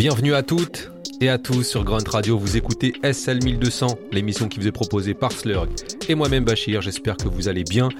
[0.00, 0.90] Bienvenue à toutes
[1.20, 2.38] et à tous sur Grunt Radio.
[2.38, 5.68] Vous écoutez SL 1200, l'émission qui vous est proposée par Slurg
[6.08, 6.80] et moi-même Bachir.
[6.80, 7.90] J'espère que vous allez bien,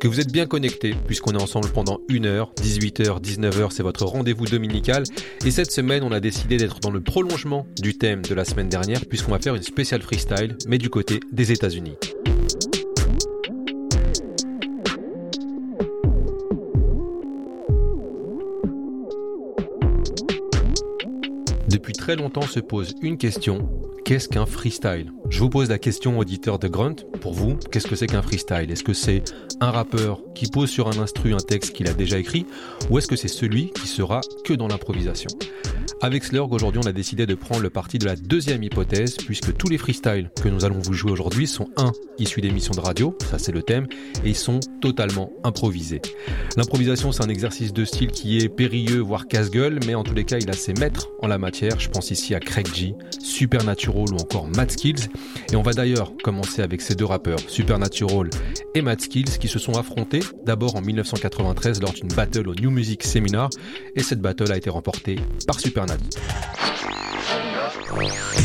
[0.00, 4.06] que vous êtes bien connectés puisqu'on est ensemble pendant une heure, 18h, 19h, c'est votre
[4.06, 5.04] rendez-vous dominical.
[5.44, 8.70] Et cette semaine, on a décidé d'être dans le prolongement du thème de la semaine
[8.70, 11.98] dernière puisqu'on va faire une spéciale freestyle, mais du côté des États-Unis.
[21.90, 23.68] Depuis très longtemps se pose une question,
[24.04, 25.10] qu'est-ce qu'un freestyle?
[25.28, 28.70] Je vous pose la question auditeur de Grunt, pour vous, qu'est-ce que c'est qu'un freestyle?
[28.70, 29.24] Est-ce que c'est
[29.60, 32.46] un rappeur qui pose sur un instru un texte qu'il a déjà écrit,
[32.90, 35.30] ou est-ce que c'est celui qui sera que dans l'improvisation?
[36.02, 39.54] Avec Slurg, aujourd'hui, on a décidé de prendre le parti de la deuxième hypothèse, puisque
[39.54, 43.16] tous les freestyles que nous allons vous jouer aujourd'hui sont un issus d'émissions de radio,
[43.30, 43.86] ça c'est le thème,
[44.24, 46.00] et ils sont totalement improvisés.
[46.56, 50.24] L'improvisation, c'est un exercice de style qui est périlleux, voire casse-gueule, mais en tous les
[50.24, 51.78] cas, il a ses maîtres en la matière.
[51.78, 55.08] Je pense ici à Craig G, Supernatural ou encore Matt Skills.
[55.52, 58.30] Et on va d'ailleurs commencer avec ces deux rappeurs, Supernatural
[58.74, 62.70] et Matt Skills, qui se sont affrontés d'abord en 1993 lors d'une battle au New
[62.70, 63.50] Music Seminar,
[63.96, 65.16] et cette battle a été remportée
[65.46, 65.89] par Supernatural.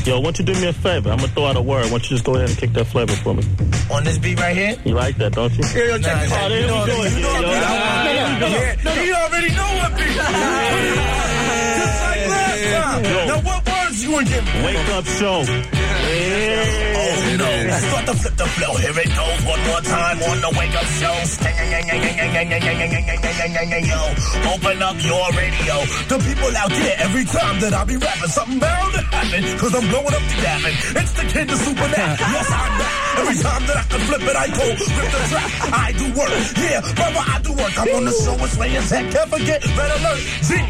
[0.06, 1.10] Yo, why don't you do me a favor?
[1.10, 1.86] I'm gonna throw out a word.
[1.86, 3.44] Why don't you just go ahead and kick that flavor for me?
[3.92, 4.76] On this beat right here?
[4.86, 5.64] You like that, don't you?
[5.76, 6.52] Yeah, yo, check nah, this out.
[6.52, 7.22] You, You, know, you, know, you,
[8.84, 10.16] know, you already know what beat.
[10.16, 13.02] Just like last time.
[13.28, 13.66] Now, what
[14.06, 14.64] you give me?
[14.66, 15.42] Wake up show.
[15.42, 17.02] Yeah.
[17.02, 17.50] Oh no.
[17.90, 18.74] Start to flip the flow.
[18.78, 21.16] Here it goes one more time on the wake up show.
[23.86, 24.02] Yo,
[24.54, 25.76] open up your radio.
[26.10, 29.44] The people out there, every time that I be rapping, something bound to happen.
[29.60, 30.74] Cause I'm blowing up the Gavin.
[30.96, 32.18] It's the kid, the super nat.
[32.36, 33.20] Yes, I'm back.
[33.20, 35.52] Every time that I can flip it, I go rip the track.
[35.72, 36.32] I do work.
[36.60, 37.74] Yeah, brother, I do work.
[37.80, 39.06] I'm on the show with Sway and Tech.
[39.12, 40.20] Can't forget, red alert.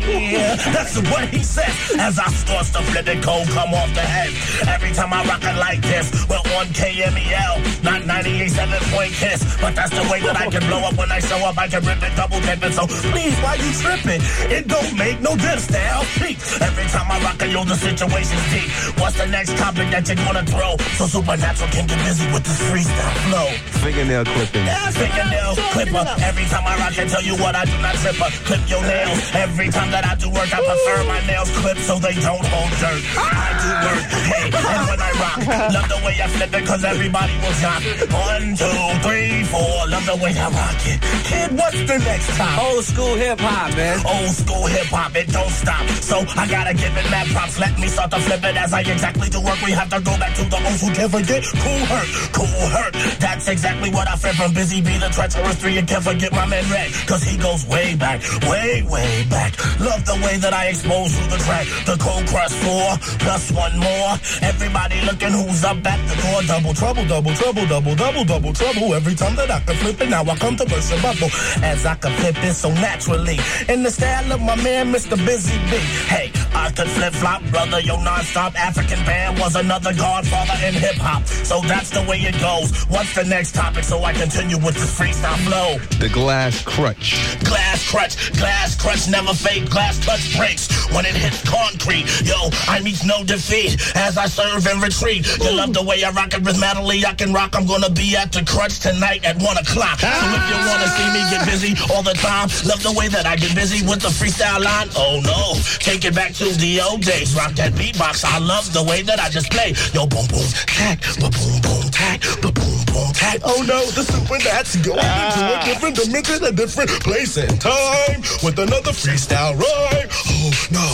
[0.05, 1.75] Yeah, that's what he says.
[1.97, 4.29] As I start to flip it, cold come off the head.
[4.69, 9.41] Every time I rock it like this, we're on KMEL, not 98.7 point kiss.
[9.59, 11.57] But that's the way that I can blow up when I show up.
[11.57, 12.73] I can rip it, double dip it.
[12.77, 14.21] So please, why you tripping?
[14.53, 15.65] It don't make no difference.
[15.65, 16.37] Style peak.
[16.61, 18.69] Every time I rock it, yo, the situation's deep.
[19.01, 20.77] What's the next topic that you're gonna throw?
[21.01, 23.47] So Supernatural can get busy with this freestyle flow.
[23.81, 24.69] Fingernail clipping.
[24.69, 26.05] Yeah, fingernail clipper.
[26.21, 28.21] Every time I rock, I tell you what I do not trip.
[28.45, 29.17] Clip your nails.
[29.33, 32.69] Every time that I do work, I prefer my nails clipped so they don't hold
[32.77, 33.14] dirt.
[33.17, 34.03] I do work.
[34.25, 35.37] Hey, and when I rock,
[35.73, 37.81] love the way I flip it cause everybody will shock.
[38.11, 39.87] One, two, three, four.
[39.87, 40.99] Love the way I rock it.
[41.25, 42.59] Kid, what's the next time?
[42.59, 43.97] Old school hip hop, man.
[44.05, 45.87] Old school hip hop, it don't stop.
[46.01, 47.59] So I gotta give it mad props.
[47.59, 49.61] Let me start to flip it as I exactly do work.
[49.61, 51.43] We have to go back to the old who can't forget.
[51.43, 52.93] Kool Herc, Kool Herc.
[53.19, 55.77] That's exactly what I flip from Busy Bee, the treacherous three.
[55.77, 59.53] And can't forget my man Red, cause he goes way back, way, way back.
[59.79, 61.67] Love the way that I expose you the track.
[61.85, 64.17] The cold crush four, plus one more.
[64.41, 66.41] Everybody looking who's up at the door.
[66.43, 68.93] Double trouble, double trouble, double, double, double trouble.
[68.93, 71.29] Every time that I can flip it, now I come to burst a bubble.
[71.63, 73.37] As I can flip it so naturally.
[73.69, 75.17] In the style of my man, Mr.
[75.25, 75.85] Busy Bee.
[76.07, 77.79] Hey, I could flip flop, brother.
[77.79, 81.25] Yo, non-stop African band was another godfather in hip hop.
[81.27, 82.85] So that's the way it goes.
[82.85, 85.77] What's the next topic so I continue with this freestyle flow?
[85.99, 87.15] The glass crutch.
[87.43, 89.69] Glass crutch, glass crutch, never fake.
[89.69, 92.05] Glass touch breaks when it hits concrete.
[92.23, 95.25] Yo, I no defeat as I serve and retreat.
[95.41, 97.05] You love the way I rock it with rhythmatically.
[97.05, 97.55] I can rock.
[97.55, 99.99] I'm gonna be at the crutch tonight at one o'clock.
[99.99, 100.69] So if you ah.
[100.69, 103.85] wanna see me get busy all the time, love the way that I get busy
[103.85, 104.89] with the freestyle line.
[104.95, 107.35] Oh no, take it back to the old days.
[107.35, 108.23] Rock that beatbox.
[108.23, 109.73] I love the way that I just play.
[109.93, 113.41] Yo, boom boom tack, ba boom boom tack, ba boom boom tack.
[113.43, 115.63] Oh no, the super that's going into a ah.
[115.65, 120.09] different dimension, a different place and time with another freestyle rhyme.
[120.11, 120.85] Oh no,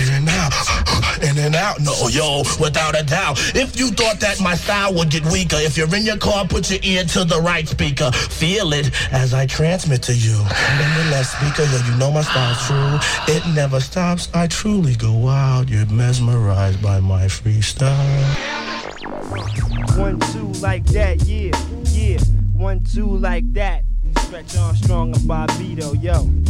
[0.00, 0.52] in and out,
[1.22, 1.80] in out.
[1.80, 3.38] No, yo, without a doubt.
[3.56, 6.70] If you thought that my style would get weaker, if you're in your car, put
[6.70, 8.12] your ear to the right speaker.
[8.12, 10.36] Feel it as I transmit to you.
[10.36, 13.34] And then the left speaker, yo, you know my style's true.
[13.34, 14.28] It never stops.
[14.32, 15.68] I truly go wild.
[15.68, 17.92] You're mesmerized by my freestyle.
[19.98, 21.50] One, two, like that, yeah,
[21.90, 22.18] yeah.
[22.52, 23.84] One, two, like that.
[24.18, 26.43] Stretch Armstrong and Bobbito, yo.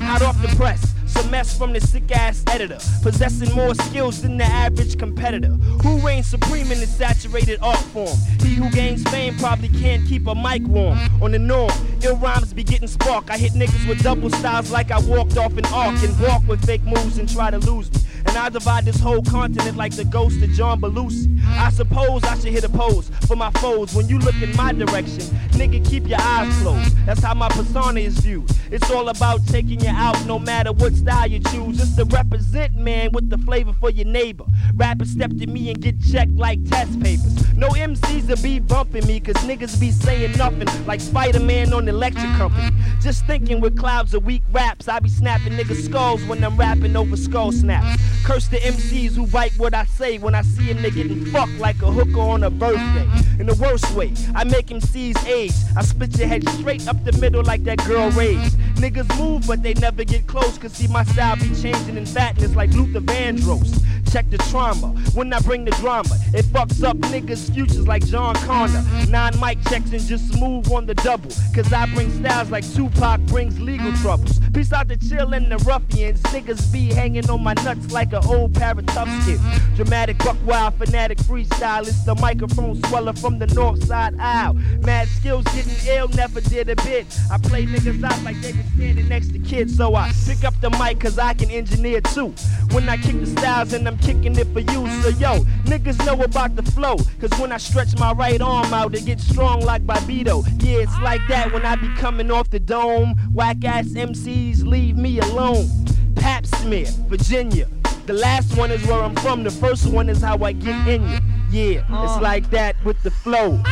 [0.00, 2.78] Hot off the press, some mess from the sick ass editor.
[3.02, 5.50] Possessing more skills than the average competitor.
[5.82, 8.16] Who reigns supreme in the saturated art form?
[8.40, 10.98] He who gains fame probably can't keep a mic warm.
[11.22, 11.72] On the norm,
[12.02, 13.30] ill rhymes be getting spark.
[13.30, 16.64] I hit niggas with double styles like I walked off an arc and walk with
[16.64, 18.00] fake moves and try to lose me.
[18.26, 21.38] And I divide this whole continent like the ghost of John Belushi.
[21.46, 24.72] I suppose I should hit a pose for my foes when you look in my
[24.72, 25.20] direction.
[25.58, 26.96] Nigga, keep your eyes closed.
[27.06, 28.50] That's how my persona is viewed.
[28.70, 31.80] It's all about taking you out no matter what style you choose.
[31.80, 34.44] It's to represent, man, with the flavor for your neighbor.
[34.74, 37.34] Rappers step to me and get checked like test papers.
[37.56, 41.86] No MCs will be bumping me, cause niggas be saying nothing like Spider Man on
[41.86, 42.70] the lecture company.
[43.00, 46.94] Just thinking with clouds of weak raps, I be snapping niggas' skulls when I'm rapping
[46.94, 48.00] over skull snaps.
[48.24, 51.58] Curse the MCs who write what I say when I see a nigga getting fucked
[51.58, 53.08] like a hooker on a birthday.
[53.38, 55.52] In the worst way, I make MCs age.
[55.76, 58.52] I split your head straight up the middle like that girl rage.
[58.76, 62.54] Niggas move, but they never get close, cause see my style be changing in fatness
[62.54, 63.82] like Luther Vandross.
[64.12, 66.16] Check the trauma when I bring the drama.
[66.32, 68.82] It fucks up niggas' futures like John Connor.
[69.08, 71.30] Nine mic checks and just move on the double.
[71.54, 74.40] Cause I bring styles like Tupac brings legal troubles.
[74.54, 76.22] Peace out the chill and the ruffians.
[76.22, 79.40] Niggas be hanging on my nuts like an old skins.
[79.74, 82.04] Dramatic, buck wild, fanatic freestylist.
[82.04, 84.54] The microphone sweller from the north side aisle.
[84.84, 87.06] Mad skills getting ill, never did a bit.
[87.30, 89.76] I play niggas out like they been standing next to kids.
[89.76, 92.34] So I pick up the mic cause I can engineer too.
[92.72, 95.02] When I kick the styles and I'm kicking it for you.
[95.02, 96.96] So yo, niggas know about the flow.
[97.20, 100.46] Cause when I stretch my right arm out, it gets strong like Bobbito.
[100.62, 103.16] Yeah, it's like that when I be coming off the dome.
[103.32, 105.68] Whack ass MCs leave me alone.
[106.14, 107.68] Pap smear, Virginia.
[108.08, 109.44] The last one is where I'm from.
[109.44, 111.18] The first one is how I get in you.
[111.50, 112.20] Yeah, it's oh.
[112.22, 113.62] like that with the flow.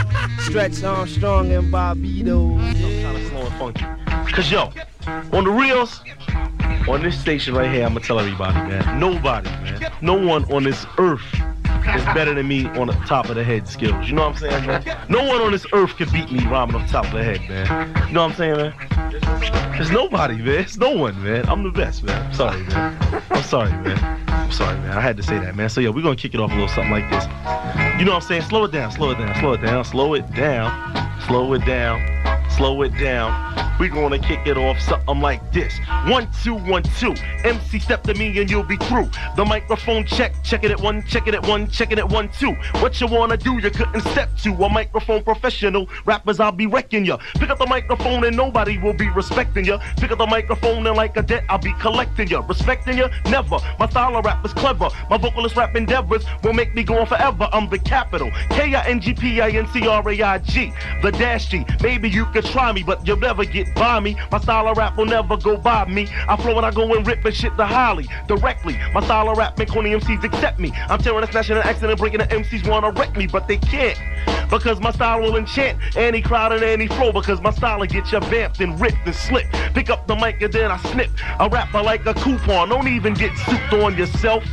[0.41, 2.59] Stretch Armstrong and Bobbito.
[2.61, 4.33] I'm kind of slow and funky.
[4.35, 4.71] Cause yo,
[5.33, 6.03] on the reels,
[6.87, 9.01] on this station right here, I'ma tell everybody, man.
[9.01, 9.91] Nobody, man.
[10.03, 11.25] No one on this earth
[11.95, 14.09] is better than me on the top of the head skills.
[14.09, 15.07] You know what I'm saying, man?
[15.09, 17.41] No one on this earth can beat me rhyming off the top of the head,
[17.49, 18.09] man.
[18.09, 19.73] You know what I'm saying, man?
[19.73, 20.61] There's nobody, man.
[20.61, 21.49] It's no one, man.
[21.49, 22.27] I'm the best, man.
[22.27, 23.23] I'm sorry, man.
[23.31, 24.25] I'm sorry, man.
[24.29, 24.97] I'm sorry, man.
[24.97, 25.69] I had to say that, man.
[25.69, 27.25] So yeah, we're gonna kick it off a little something like this.
[27.99, 28.43] You know what I'm saying?
[28.43, 32.51] Slow it down, slow it down, slow it down, slow it down, slow it down,
[32.51, 33.66] slow it down.
[33.79, 35.79] We're gonna kick it off something like this.
[36.07, 37.15] One, two, one, two.
[37.45, 39.11] MC step to me and you'll be through.
[39.37, 42.31] The microphone check, check it at one, check it at one, check it at one,
[42.31, 42.53] two.
[42.81, 44.55] What you wanna do, you couldn't step to.
[44.65, 45.87] A microphone professional.
[46.07, 47.19] Rappers, I'll be wrecking ya.
[47.35, 49.79] Pick up the microphone and nobody will be respecting ya.
[49.99, 52.43] Pick up the microphone and like a debt, I'll be collecting ya.
[52.49, 53.11] Respecting ya?
[53.27, 53.59] Never.
[53.79, 54.89] My style of rap is clever.
[55.11, 57.49] My vocalist rap endeavors will make me go on forever.
[57.53, 58.31] I'm the capital.
[58.51, 60.73] K-I-N-G-P-I-N-C-R-A-I-G.
[61.03, 61.67] The dash G.
[61.83, 64.17] Maybe you could try me, but you'll never get by me.
[64.31, 66.09] My style of rap will never go by me.
[66.29, 68.79] I flow and I go and rip and shit the holly directly.
[68.93, 70.73] My style of rap make corny MCs accept me.
[70.89, 73.99] I'm tearing and smashing and breaking the MCs wanna wreck me, but they can't.
[74.51, 77.13] Because my style will enchant any crowd and any flow.
[77.13, 79.53] Because my style will get you vamped and ripped and slipped.
[79.75, 81.11] Pick up the mic and then I snip.
[81.39, 82.69] I rap like a coupon.
[82.69, 84.45] Don't even get souped on yourself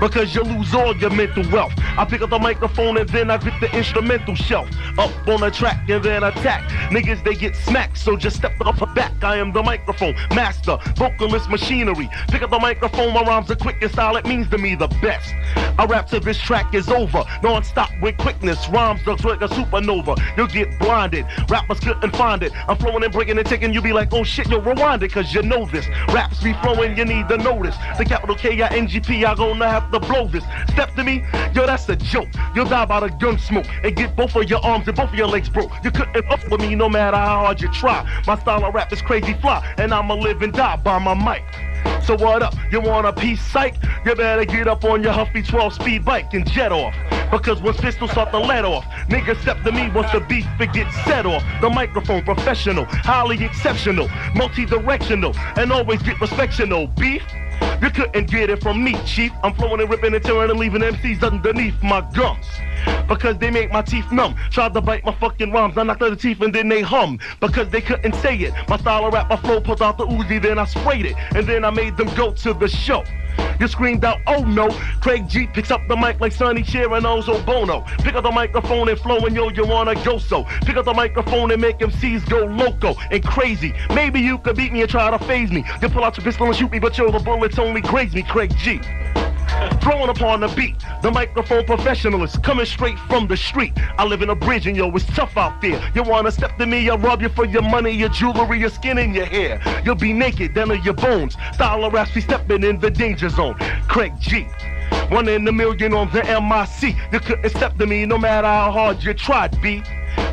[0.00, 1.72] because you lose all your mental wealth.
[1.98, 4.68] I pick up the microphone and then I grip the instrumental shelf.
[4.98, 6.62] Up on the track and then attack.
[6.90, 9.22] Niggas, they get smacked, so just step up the back.
[9.22, 12.08] I am the microphone master, vocalist machinery.
[12.28, 14.88] Pick up the microphone, my rhymes are quick and style, it means to me the
[15.02, 15.34] best.
[15.78, 18.68] I rap till this track is over, non-stop with quickness.
[18.68, 20.20] Rhymes looks like a supernova.
[20.36, 21.26] You'll get blinded.
[21.48, 22.52] Rappers couldn't find it.
[22.68, 23.72] I'm flowing and breaking and taking.
[23.72, 25.86] You be like, oh shit, yo, rewind it, cause you know this.
[26.08, 27.76] Raps be flowing, you need to notice.
[27.98, 30.44] The capital K-I-N-G-P, I gonna have to blow this.
[30.70, 31.24] Step to me,
[31.54, 32.28] yo, that's a joke.
[32.54, 35.14] You'll die by the gun smoke and get both of your arms and both of
[35.14, 35.70] your legs broke.
[35.84, 38.06] You couldn't up with me no matter how hard you try.
[38.26, 41.44] My style of rap is crazy fly, and I'ma live and die by my mic.
[42.04, 42.54] So what up?
[42.70, 43.74] You want a piece psych?
[44.04, 46.94] You better get up on your Huffy 12 speed bike and jet off.
[47.30, 50.72] Because once pistols start to let off, niggas step to me once the beef it
[50.72, 51.42] gets set off.
[51.60, 56.94] The microphone professional, highly exceptional, multi-directional, and always get respectional.
[56.96, 57.24] Beef?
[57.82, 59.32] You couldn't get it from me, chief.
[59.42, 62.46] I'm flowing and ripping and tearing and leaving MCs underneath my gums.
[63.08, 64.34] Because they make my teeth numb.
[64.50, 65.76] Tried to bite my fucking rhymes.
[65.76, 67.18] I knocked out the teeth and then they hum.
[67.40, 68.54] Because they couldn't say it.
[68.68, 71.16] My style of rap, my flow pulled out the Uzi, then I sprayed it.
[71.34, 73.04] And then I made them go to the show.
[73.58, 74.68] You screamed out, oh no.
[75.00, 77.84] Craig G picks up the mic like Sonny Cher and Ozo Bono.
[77.98, 80.44] Pick up the microphone and flow and yo, you wanna go so.
[80.64, 83.74] Pick up the microphone and make MCs go loco and crazy.
[83.94, 85.64] Maybe you could beat me and try to phase me.
[85.80, 88.22] You pull out your pistol and shoot me, but yo, the bullets only graze me,
[88.22, 88.80] Craig G.
[89.80, 93.72] Throwing upon the beat, the microphone professionalist coming straight from the street.
[93.98, 95.80] I live in a bridge and yo, it's tough out there.
[95.94, 98.98] You wanna step to me, I'll rob you for your money, your jewelry, your skin,
[98.98, 99.60] and your hair.
[99.84, 101.36] You'll be naked, down to your bones.
[101.52, 103.54] Style of raps, we stepping in the danger zone.
[103.88, 104.46] Craig G.
[105.10, 106.96] One in a million on the MIC.
[107.12, 109.82] You couldn't step to me no matter how hard you tried, B.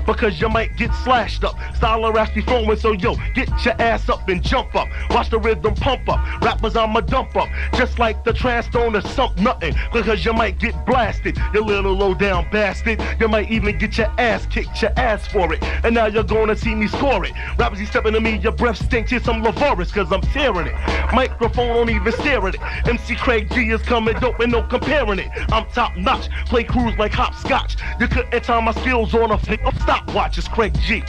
[0.05, 1.55] because you might get slashed up.
[1.75, 4.87] Style of raps be flowing, so yo, get your ass up and jump up.
[5.09, 6.19] Watch the rhythm pump up.
[6.41, 7.49] Rappers I'ma dump up.
[7.75, 9.75] Just like the trash stone or something, nothing.
[9.91, 13.01] Because you might get blasted, you little low down bastard.
[13.19, 15.63] You might even get your ass kicked, your ass for it.
[15.83, 17.33] And now you're gonna see me score it.
[17.57, 19.11] Rappers, you stepping to me, your breath stinks.
[19.11, 20.75] Here's some Lavoris, cause I'm tearing it.
[21.13, 22.61] Microphone don't even stare at it.
[22.87, 25.29] MC Craig G is coming dope and no comparing it.
[25.51, 27.77] I'm top notch, play crews like hopscotch.
[27.99, 30.37] You couldn't time my skills on a flick of stopwatch.
[30.37, 31.03] is Craig G.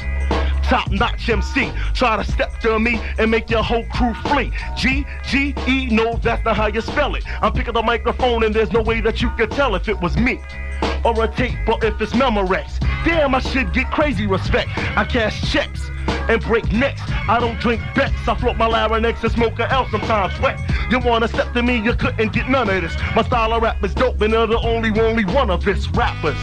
[0.65, 4.51] Top notch MC, try to step to me and make your whole crew flee.
[4.77, 7.25] G G E, no, that's not how you spell it.
[7.43, 10.17] I'm picking the microphone and there's no way that you could tell if it was
[10.17, 10.41] me
[11.05, 12.81] or a tape, but if it's Memorex.
[13.05, 14.71] Damn, I should get crazy respect.
[14.97, 15.91] I cash checks
[16.29, 17.03] and break necks.
[17.29, 18.15] I don't drink bets.
[18.27, 20.61] I float my larynx and smoke a L sometimes wet.
[20.91, 22.95] You wanna step to me, you couldn't get none of this.
[23.17, 26.37] My style of rap is dope, and they're the only, only one of this rappers.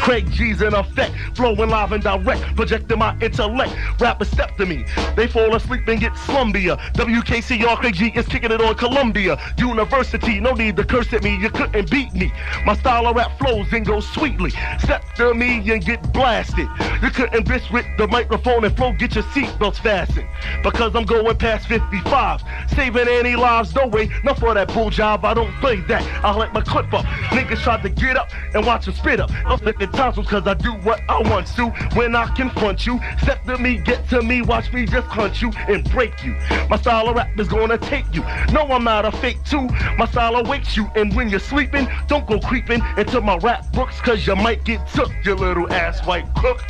[0.00, 3.74] Craig G's in effect, flowing live and direct, projecting my intellect.
[4.00, 4.84] Rappers step to me,
[5.16, 6.78] they fall asleep and get slumbier.
[6.92, 10.40] WKCR Craig G is kicking it on Columbia University.
[10.40, 12.32] No need to curse at me, you couldn't beat me.
[12.64, 14.50] My style of rap flows and goes sweetly.
[14.78, 16.68] Step to me and get blasted.
[17.02, 20.28] You couldn't bitch with the microphone and flow, get your seatbelts fastened.
[20.62, 24.10] Because I'm going past 55, saving any lives, no way.
[24.24, 26.02] Not for that bull job, I don't play that.
[26.24, 27.04] I let my clip up.
[27.04, 29.30] Niggas try to get up and watch them spit up.
[29.46, 31.66] I'm flipping tonsils cause I do what I want to.
[31.94, 35.50] When I confront you, step to me, get to me, watch me just hunt you
[35.68, 36.36] and break you.
[36.68, 38.22] My style of rap is gonna take you.
[38.52, 39.68] No, I'm not a fake too.
[39.98, 44.00] My style awakes you, and when you're sleeping, don't go creeping into my rap books
[44.00, 46.62] cause you might get took, you little ass white crook.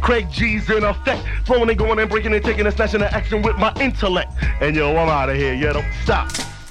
[0.00, 1.95] Craig G's in effect, flowing and going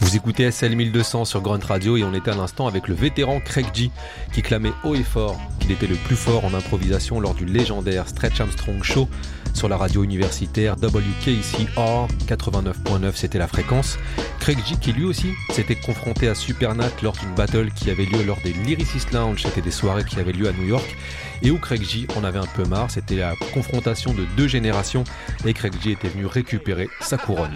[0.01, 3.39] Vous écoutez SL 1200 sur Grunt Radio et on était à l'instant avec le vétéran
[3.39, 3.89] Craig G
[4.31, 8.07] qui clamait haut et fort qu'il était le plus fort en improvisation lors du légendaire
[8.07, 9.09] Stretch Armstrong Show
[9.55, 13.97] sur la radio universitaire WKCR 89.9 c'était la fréquence.
[14.39, 18.23] Craig G qui lui aussi s'était confronté à Supernat lors d'une battle qui avait lieu
[18.23, 20.95] lors des Lyricist Lounge, c'était des soirées qui avaient lieu à New York
[21.43, 25.03] et où Craig G en avait un peu marre, c'était la confrontation de deux générations
[25.45, 27.53] et Craig G était venu récupérer sa couronne.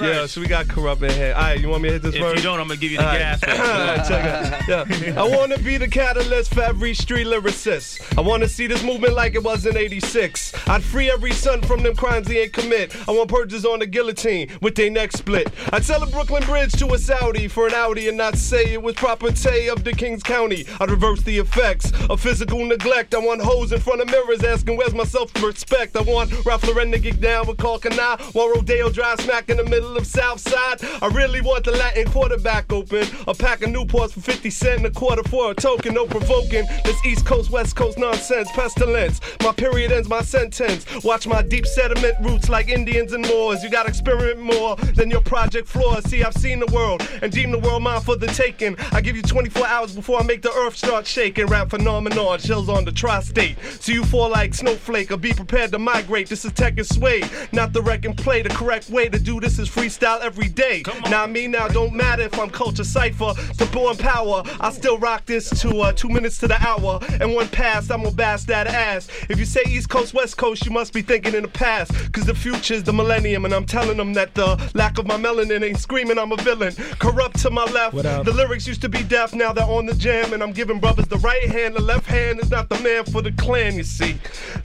[0.00, 1.34] Yeah, so we got corrupt in here.
[1.36, 2.36] All right, you want me to hit this If verse?
[2.36, 3.40] you don't, I'm gonna give you the All gas.
[3.46, 3.58] right.
[3.60, 3.66] All
[3.96, 4.24] right, check
[4.68, 4.68] it.
[5.06, 5.20] Yeah.
[5.22, 8.00] I want to be the catalyst for every street lyricist.
[8.16, 10.52] I want to see this movement like it was in 86.
[10.68, 12.94] I'd free every son from them crimes he ain't commit.
[13.08, 15.48] I want purges on the guillotine with their neck split.
[15.72, 18.82] I'd sell a Brooklyn Bridge to a Saudi for an Audi and not say it
[18.82, 20.64] was property of the King's County.
[20.80, 22.77] I'd reverse the effects of physical neglect.
[22.80, 25.96] I want hoes in front of mirrors asking where's my self-respect.
[25.96, 29.64] I want Ralph Lauren to get down with Canal while Rodeo drive smack in the
[29.64, 30.78] middle of South Side.
[31.02, 33.06] I really want the Latin quarterback open.
[33.26, 35.94] A pack of Newports for 50 cent and a quarter for a token.
[35.94, 36.66] No provoking.
[36.84, 38.48] This East Coast, West Coast nonsense.
[38.52, 39.20] Pestilence.
[39.42, 40.86] My period ends my sentence.
[41.02, 43.62] Watch my deep sediment roots like Indians and Moors.
[43.62, 46.00] You gotta experiment more than your project floor.
[46.02, 48.76] See, I've seen the world and deem the world mine for the taking.
[48.92, 51.46] I give you 24 hours before I make the earth start shaking.
[51.46, 53.56] Rap phenomenon, chills on the tri-state.
[53.80, 56.28] So you fall like snowflake or be prepared to migrate.
[56.28, 57.22] This is tech and sway,
[57.52, 58.42] not the wreck and play.
[58.42, 60.82] The correct way to do this is freestyle every day.
[61.10, 64.42] Now me now don't matter if I'm culture cipher to born power.
[64.60, 67.00] I still rock this to uh, two minutes to the hour.
[67.20, 69.08] And one pass, I'm gonna bash that ass.
[69.28, 71.92] If you say East Coast, West Coast, you must be thinking in the past.
[72.12, 75.62] Cause the future's the millennium, and I'm telling them that the lack of my melanin
[75.62, 76.72] ain't screaming I'm a villain.
[76.72, 77.94] Kurupt to my left.
[78.24, 80.32] The lyrics used to be deaf, now they're on the jam.
[80.32, 83.22] And I'm giving brothers the right hand, the left hand is not the man for
[83.22, 84.16] the clan, you see.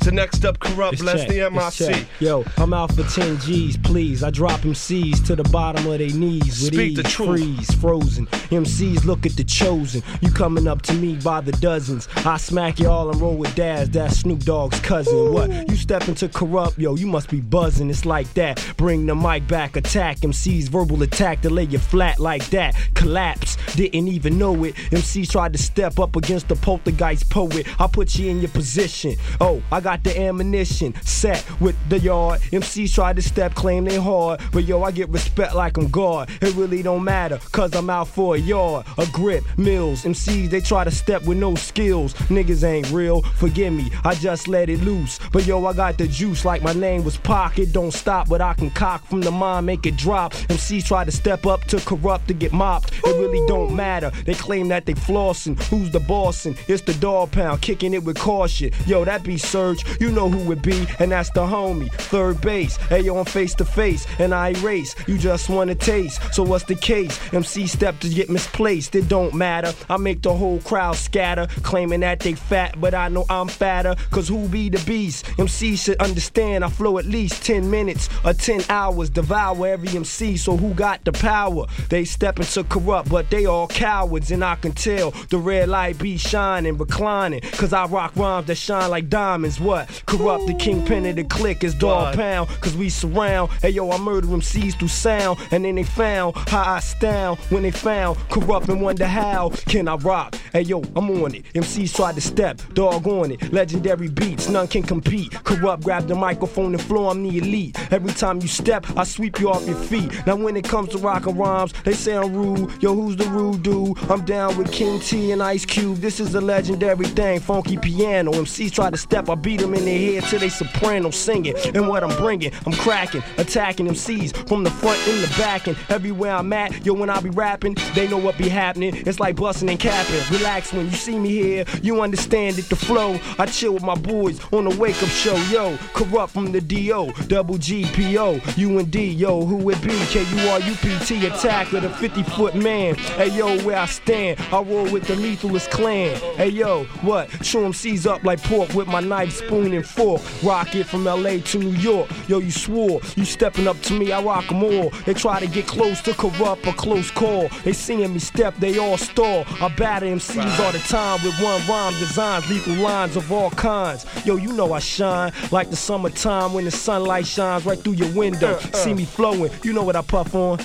[0.02, 2.06] So next up, Kurupt, It's bless check, the MIC.
[2.20, 4.24] Yo, I'm out for 10 G's, please.
[4.24, 6.98] I drop MCs to the bottom of their knees with Speak ease.
[6.98, 7.40] the truth.
[7.42, 8.26] Freeze, frozen.
[8.28, 10.02] MCs look at the chosen.
[10.22, 12.08] You coming up to me by the dozens.
[12.26, 15.34] I smack y'all and roll with Daz, that's Snoop Dogg's cousin.
[15.34, 15.50] What?
[15.70, 17.90] You step into Kurupt, yo, you must be buzzing.
[17.90, 18.64] It's like that.
[18.78, 22.76] Bring the mic back, attack MCs, verbal attack to lay you flat like that.
[22.94, 24.76] Collapse, didn't even know it.
[24.92, 27.66] MCs tried to step up against the poltergeist poet.
[27.84, 29.18] I put you in your position.
[29.42, 32.40] Oh, I got the ammunition set with the yard.
[32.54, 34.40] MCs tried to step, claim they hard.
[34.54, 36.30] But yo, I get respect like I'm God.
[36.42, 38.86] It really don't matter, cause I'm out for a yard.
[38.98, 42.14] A grip, mills, MCs, they try to step with no skills.
[42.30, 45.20] Niggas ain't real, forgive me, I just let it loose.
[45.34, 47.60] But yo, I got the juice like my name was Pac.
[47.60, 50.34] It don't stop, but I can cock from the mind, make it drop.
[50.34, 52.94] MCs try to step up to Kurupt to get mopped.
[53.04, 54.10] It really don't matter.
[54.26, 55.62] They claim that they flossing.
[55.64, 56.58] Who's the bossin'?
[56.70, 58.70] It's the dog pound, kicking it with caution.
[58.86, 61.92] Yo, that be Serch, you know who it be, and that's the homie.
[61.94, 64.96] Third base, hey I'm face to face, and I erase.
[65.08, 66.22] You just wanna taste.
[66.36, 67.20] So what's the case?
[67.34, 68.94] MC step to get misplaced.
[68.94, 69.74] It don't matter.
[69.90, 73.96] I make the whole crowd scatter, claiming that they fat, but I know I'm fatter.
[74.12, 75.28] Cause who be the beast?
[75.40, 80.38] MC should understand I flow at least 10 minutes or 10 hours, devour every MC.
[80.38, 81.66] So who got the power?
[81.90, 85.98] They stepping to Kurupt, but they all cowards, and I can tell the red light
[85.98, 87.42] be shining, reclining.
[87.64, 89.58] Cause I rock rhymes that shine like diamonds.
[89.58, 89.88] What?
[90.06, 93.52] Kurupt the kingpin of the click is dog pound, cause we surround.
[93.62, 97.40] Hey yo, I murder them MCs through sound, and then they found how I stand
[97.50, 100.36] when they found Kurupt and wonder how can I rock.
[100.52, 101.46] Hey yo, I'm on it.
[101.54, 103.54] MCs tried to step, dog on it.
[103.54, 105.32] Legendary beats, none can compete.
[105.32, 107.78] Kurupt, grab the microphone and flow, I'm the elite.
[107.94, 110.12] Every time you step, I sweep you off your feet.
[110.28, 112.84] Now when it comes to rockin' rhymes, they I'm rude.
[112.84, 113.98] Yo, who's the rude dude?
[114.10, 116.00] I'm down with King T and Ice Cube.
[116.00, 118.32] This is a legendary thing, funky piano.
[118.32, 121.56] MCs try to step, I beat them in their head till they soprano singing.
[121.76, 125.78] And what I'm bringing, I'm cracking, attacking MCs from the front and the back and
[125.90, 126.84] everywhere I'm at.
[126.84, 128.96] Yo, when I be rapping, they know what be happening.
[128.96, 130.36] It's like busting and capping.
[130.36, 133.20] Relax when you see me here, you understand it, the flow.
[133.38, 135.36] I chill with my boys on the wake up show.
[135.52, 138.96] Yo, Kurupt from the DO, double GPO, UND.
[138.96, 139.90] Yo, who it be?
[139.90, 142.96] KURUPT, attack of the 50 foot man.
[142.96, 146.16] Hey, yo, where I stand, I roll with the lethalist clan.
[146.36, 147.30] Hey, yo, what?
[147.44, 150.22] Show them C's up like pork with my knife, spoon, and fork.
[150.44, 152.10] Rock it from LA to New York.
[152.28, 154.90] Yo, you swore, you stepping up to me, I rock them all.
[155.06, 157.50] They try to get close to Kurupt, a close call.
[157.64, 159.46] They seeing me step, they all stall.
[159.62, 164.06] I batter MCs all the time with one rhyme designs, lethal lines of all kinds.
[164.26, 168.12] Yo, you know I shine like the summertime when the sunlight shines right through your
[168.14, 168.58] window.
[168.74, 170.60] See me flowing, you know what I puff on.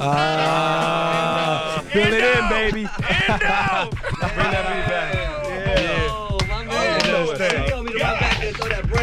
[0.00, 2.88] Ah, fill it in, baby.
[3.04, 5.13] Bring that beat back.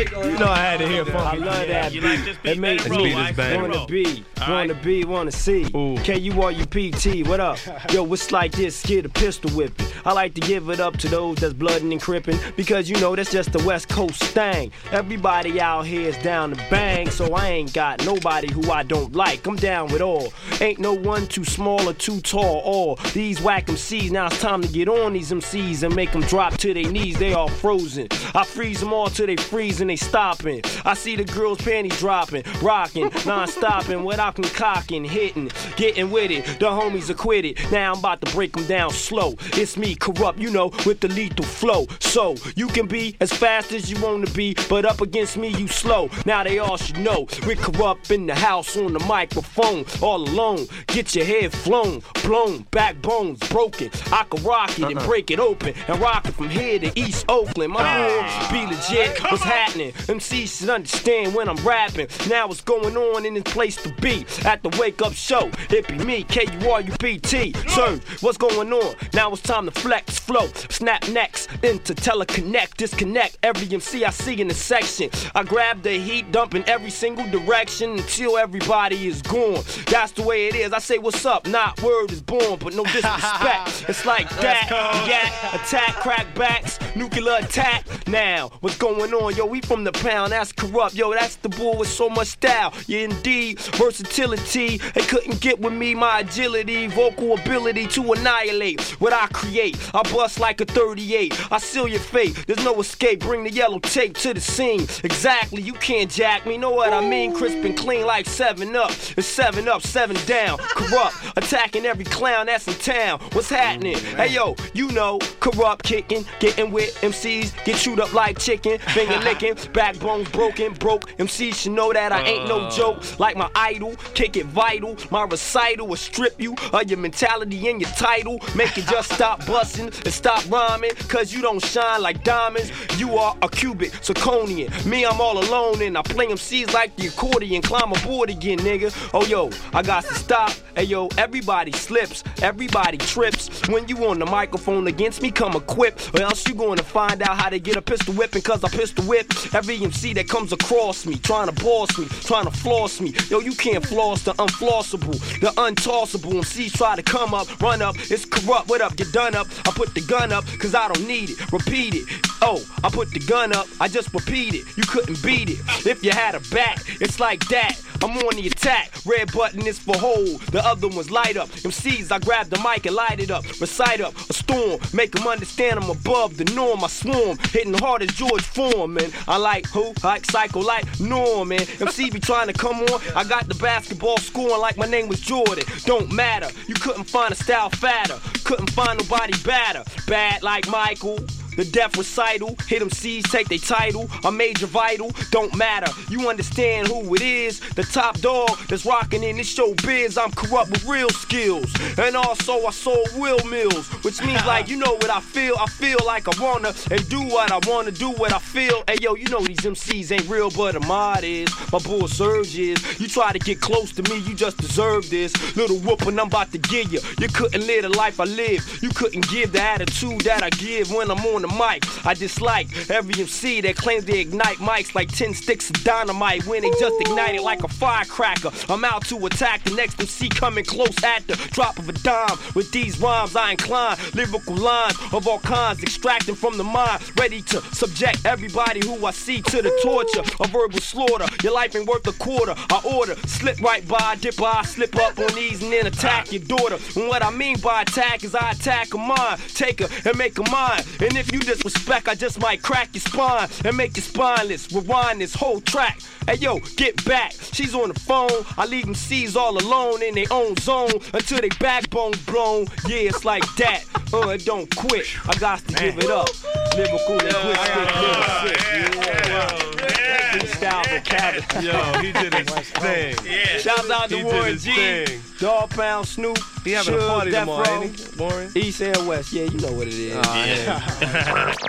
[0.09, 1.39] You know I had to hear I funky.
[1.43, 2.01] love that beat.
[2.03, 2.51] like this beat?
[2.53, 3.37] It makes Let it me roll, Ice.
[3.37, 4.83] Let wanna be, All wanna right.
[4.83, 5.65] be, wanna see.
[5.75, 5.95] Ooh.
[6.03, 7.59] K U R U P T, what up?
[7.93, 9.85] Yo, it's like this, get a pistol whipping.
[10.03, 13.15] I like to give it up to those that's blooding and crippin', because you know
[13.15, 14.71] that's just the West Coast thing.
[14.91, 19.13] Everybody out here is down to bang, so I ain't got nobody who I don't
[19.15, 19.45] like.
[19.45, 20.33] I'm down with all.
[20.61, 22.61] Ain't no one too small or too tall.
[22.65, 26.21] All these whack MCs, now it's time to get on these MCs and make them
[26.21, 27.19] drop to their knees.
[27.19, 28.07] They all frozen.
[28.33, 30.61] I freeze them all till they freeze and they stopping.
[30.85, 36.45] I see the girls' panties dropping, rocking, non-stopping, without concocking, hitting, getting with it.
[36.59, 37.59] The homies acquitted.
[37.71, 39.35] Now I'm about to break them down slow.
[39.53, 41.87] It's me, Kurupt, you know, with the lethal flow.
[41.99, 45.49] So you can be as fast as you want to be, but up against me,
[45.49, 46.09] you slow.
[46.25, 47.27] Now they all should know.
[47.45, 50.67] We're Kurupt in the house on the microphone, all alone.
[50.87, 53.89] Get your head flown, blown, backbones broken.
[54.11, 55.05] I can rock it and uh-uh.
[55.05, 57.73] break it open and rock it from here to East Oakland.
[57.73, 58.47] My ah.
[58.49, 59.21] boy, be legit.
[59.23, 59.80] What's happening?
[59.89, 62.07] MCs should understand when I'm rapping.
[62.29, 64.25] Now what's going on in this place to be?
[64.45, 67.53] At the wake up show, it be me, K U R U P T.
[67.67, 68.95] Sir, what's going on?
[69.13, 74.39] Now it's time to flex, flow, snap necks, into teleconnect, disconnect every MC I see
[74.39, 75.09] in the section.
[75.35, 79.63] I grab the heat, dump in every single direction until everybody is gone.
[79.87, 80.73] That's the way it is.
[80.73, 83.85] I say what's up, not word is born, but no disrespect.
[83.89, 84.67] it's like that,
[85.07, 87.85] yeah, attack, crack backs, nuclear attack.
[88.07, 89.35] Now, what's going on?
[89.35, 90.95] Yo, we from the pound, that's Kurupt.
[90.95, 92.73] Yo, that's the bull with so much style.
[92.87, 94.79] Yeah, indeed, versatility.
[94.79, 99.77] They couldn't get with me, my agility, vocal ability to annihilate what I create.
[99.93, 101.53] I bust like a 38.
[101.53, 102.43] I seal your fate.
[102.47, 103.21] There's no escape.
[103.21, 104.81] Bring the yellow tape to the scene.
[105.05, 106.57] Exactly, you can't jack me.
[106.57, 107.33] Know what I mean?
[107.33, 108.91] Crisp and clean like 7 up.
[109.15, 110.57] It's 7 up, 7 down.
[110.57, 113.21] Kurupt, attacking every clown that's in town.
[113.31, 113.97] What's happening?
[114.17, 119.17] Hey yo, you know, Kurupt kicking, getting with MCs, get chewed up like chicken, finger
[119.23, 121.09] licking, backbones broken, broke.
[121.17, 122.71] MCs should know that I ain't no uh.
[122.71, 123.19] joke.
[123.19, 124.97] Like my idol, kick it vital.
[125.09, 128.39] My recital will strip you of your mentality and your title.
[128.55, 130.91] Make it just stop busting and stop rhyming.
[131.09, 132.71] Cause you don't shine like diamonds.
[132.97, 134.85] You are a cubic, zirconian.
[134.85, 137.61] Me, I'm all alone and I play MCs like the accordion.
[137.61, 138.91] Climb aboard again, nigga.
[139.13, 140.51] Oh yo, I got to stop.
[140.75, 143.49] Hey yo, everybody slips, everybody trips.
[143.67, 146.11] When you on the microphone against me, come equipped.
[146.13, 148.41] Or else you gonna find out how to get a pistol whipping.
[148.41, 151.15] Cause I pistol whip every MC that comes across me.
[151.15, 153.13] Trying to boss me, trying to floss me.
[153.29, 156.33] Yo, you can't floss the unflossable, the untossable.
[156.33, 157.95] MCs try to come up, run up.
[158.09, 158.67] It's Kurupt.
[158.67, 158.95] What up?
[158.95, 159.47] Get done up.
[159.67, 161.51] I put the gun up, cause I don't need it.
[161.51, 162.05] Repeat it.
[162.41, 164.65] Oh, I put the gun up, I just repeat it.
[164.75, 165.59] You couldn't beat it.
[165.85, 167.79] If you had a bat, it's like that.
[168.03, 168.91] I'm on the attack.
[169.05, 170.41] Red button is for hold.
[170.47, 171.49] The other one's light up.
[171.49, 173.43] MCs, I grab the mic and light it up.
[173.61, 174.79] Recite up a storm.
[174.91, 176.83] Make them understand I'm above the norm.
[176.83, 179.11] I swarm, hitting hard as George Foreman.
[179.31, 179.93] I like who?
[180.03, 181.61] I Like Psycho, like Norman.
[181.79, 183.01] MC be trying to come on.
[183.15, 185.63] I got the basketball scoring like my name was Jordan.
[185.85, 188.19] Don't matter, you couldn't find a style fatter.
[188.43, 189.85] Couldn't find nobody badder.
[190.05, 191.17] Bad like Michael.
[191.57, 194.09] The death recital, hit them C's, take their title.
[194.23, 195.91] I'm major vital, don't matter.
[196.09, 197.59] You understand who it is.
[197.59, 200.17] The top dog that's rocking in this show biz.
[200.17, 201.73] I'm Kurupt with real skills.
[201.97, 205.55] And also, I sold Will Mills, which means like, you know what I feel.
[205.59, 208.83] I feel like I wanna and do what I wanna, do what I feel.
[208.87, 211.49] Hey yo, you know these MCs ain't real, but a mod is.
[211.71, 212.99] My bull surge is.
[212.99, 215.33] You try to get close to me, you just deserve this.
[215.55, 217.01] Little whooping I'm about to give you.
[217.19, 218.79] You couldn't live the life I live.
[218.81, 221.83] You couldn't give the attitude that I give when I'm on the mic.
[222.05, 226.61] I dislike every MC that claims they ignite mics like 10 sticks of dynamite when
[226.61, 228.51] they just ignite it like a firecracker.
[228.69, 232.37] I'm out to attack the next MC coming close at the drop of a dime.
[232.55, 237.41] With these rhymes, I incline lyrical lines of all kinds, extracting from the mind, ready
[237.43, 241.25] to subject everybody who I see to the torture of verbal slaughter.
[241.43, 242.55] Your life ain't worth a quarter.
[242.69, 246.43] I order, slip right by, dip by, slip up on these and then attack your
[246.43, 246.77] daughter.
[246.95, 250.37] And what I mean by attack is I attack a mind, take her and make
[250.37, 250.83] her mine.
[250.99, 254.71] And if you disrespect, I just might crack your spine and make you spineless.
[254.71, 255.99] Rewind this whole track.
[256.27, 257.33] Hey yo, get back.
[257.53, 258.45] She's on the phone.
[258.57, 262.67] I leave them C's all alone in their own zone until they backbone blown.
[262.87, 263.83] Yeah, it's like that.
[264.13, 265.07] Uh, don't quit.
[265.27, 266.29] I got to give it up.
[266.75, 268.95] Lyrical linguistic lyricist.
[268.95, 269.80] Yeah.
[269.91, 271.65] Freestyle vocabulary.
[271.65, 273.15] Yo, he did his thing.
[273.25, 273.57] Yeah.
[273.57, 275.21] Shouts out to He Warren his G, thing.
[275.39, 278.51] Dog Pound, Snoop, He having a party Death tomorrow, Row, ain't he, Warren?
[278.55, 279.33] East and West.
[279.33, 280.17] Yeah, you know what it is.
[280.23, 281.61] Ah,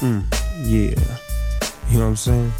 [0.00, 0.22] mm,
[0.64, 0.94] yeah.
[1.90, 2.52] You know what I'm saying?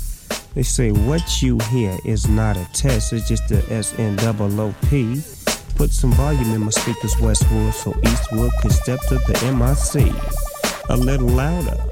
[0.54, 4.60] They say what you hear is not a test, it's just the S N double
[4.60, 5.22] O P.
[5.76, 10.12] Put some volume in my speakers, Westwood, so Eastwood can step to the MIC.
[10.90, 11.82] A little louder,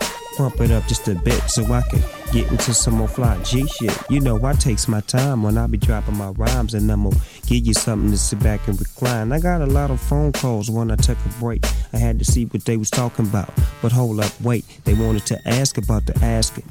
[0.40, 2.00] pump it up just a bit so I can
[2.32, 3.94] get into some more fly G shit.
[4.08, 7.16] You know, I takes my time when I be dropping my rhymes, and I'm gonna
[7.46, 9.32] give you something to sit back and recline.
[9.32, 11.62] I got a lot of phone calls when I took a break.
[11.92, 15.26] I had to see what they was talking about, but hold up, wait, they wanted
[15.26, 16.64] to ask about the asking.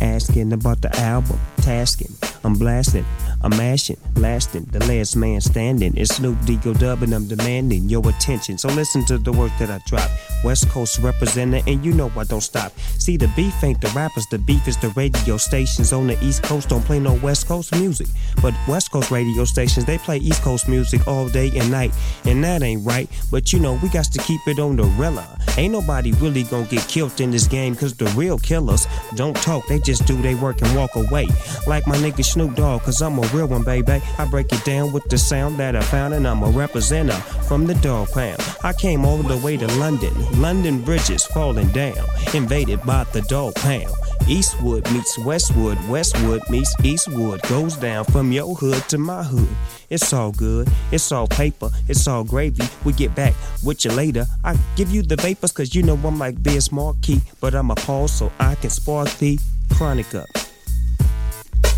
[0.00, 2.14] Asking about the album, tasking.
[2.44, 3.06] I'm blasting,
[3.42, 4.64] I'm mashing, lasting.
[4.70, 5.96] The last man standing.
[5.96, 8.58] It's Snoop Digo Dub and I'm demanding your attention.
[8.58, 10.10] So listen to the work that I drop.
[10.44, 12.78] West Coast representative, and you know I don't stop.
[12.98, 16.42] See, the beef ain't the rappers, the beef is the radio stations on the East
[16.42, 16.68] Coast.
[16.68, 18.08] Don't play no West Coast music.
[18.42, 21.94] But West Coast radio stations, they play East Coast music all day and night.
[22.26, 23.08] And that ain't right.
[23.30, 25.26] But you know, we got to keep it on the rilla.
[25.56, 29.66] Ain't nobody really gonna get killed in this game, cause the real killers don't talk,
[29.66, 31.28] they just do they work and walk away.
[31.66, 34.00] Like my nigga Snoop Dogg, cause I'm a real one, baby.
[34.18, 37.66] I break it down with the sound that I found, and I'm a representative from
[37.66, 38.40] the dog pound.
[38.62, 43.54] I came all the way to London, London bridges falling down, invaded by the dog
[43.56, 43.92] pound.
[44.26, 49.48] Eastwood meets Westwood, Westwood meets Eastwood, goes down from your hood to my hood.
[49.90, 52.64] It's all good, it's all paper, it's all gravy.
[52.84, 54.24] We get back with you later.
[54.42, 57.74] I give you the vapors, cause you know I'm like Biz Markie, but I'm a
[57.74, 59.38] pause so I can spark the
[59.74, 60.28] chronic up.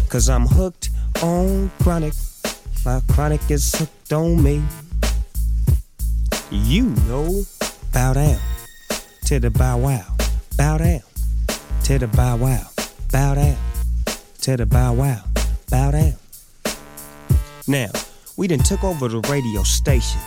[0.09, 0.91] Cause I'm hooked
[1.25, 2.15] on chronic,
[2.85, 4.63] my chronic is hooked on me.
[6.53, 7.43] You know,
[7.93, 8.39] bow down
[9.25, 10.05] to the bow wow,
[10.57, 11.03] bow down
[11.83, 12.63] the bow wow,
[13.11, 13.57] bow down
[14.55, 15.23] the bow wow,
[15.71, 16.15] bow down.
[17.67, 17.91] Now,
[18.37, 20.21] we done took over the radio station.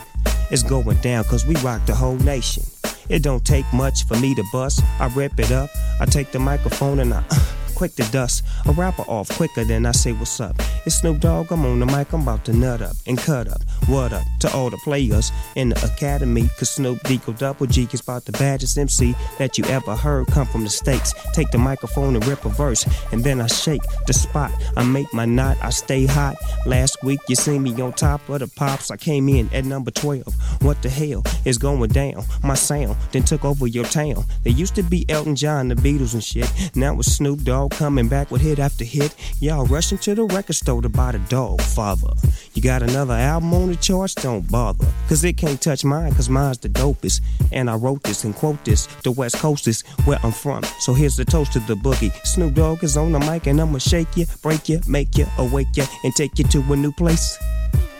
[0.51, 2.63] It's going down cause we rock the whole nation.
[3.07, 4.83] It don't take much for me to bust.
[4.99, 5.69] I rip it up,
[6.01, 7.39] I take the microphone and I uh,
[7.75, 10.57] quick to dust a rapper off quicker than I say what's up.
[10.85, 13.61] It's Snoop Dogg, I'm on the mic, I'm about to nut up and cut up.
[13.89, 16.47] What up to all the players in the academy?
[16.59, 20.45] Cause Snoop Deagle Double G is about the baddest MC that you ever heard come
[20.45, 21.11] from the States.
[21.33, 24.51] Take the microphone and rip a verse, and then I shake the spot.
[24.77, 26.35] I make my knot, I stay hot.
[26.67, 28.91] Last week you seen me on top of the pops.
[28.91, 30.23] I came in at number 12.
[30.61, 32.23] What the hell is going down?
[32.43, 34.23] My sound then took over your town.
[34.43, 36.47] There used to be Elton John, the Beatles and shit.
[36.75, 39.15] Now it's Snoop Dogg coming back with hit after hit.
[39.39, 42.13] Y'all rushing to the record store to buy the dog, father.
[42.53, 44.13] You got another album on the charts?
[44.13, 44.87] Don't bother.
[45.07, 47.21] Cause it can't touch mine, cause mine's the dopest.
[47.51, 48.87] And I wrote this and quote this.
[49.03, 50.63] The West Coast is where I'm from.
[50.79, 52.13] So here's the toast to the boogie.
[52.25, 55.75] Snoop Dogg is on the mic and I'ma shake you, break you, make you, awake
[55.75, 57.37] you, and take you to a new place.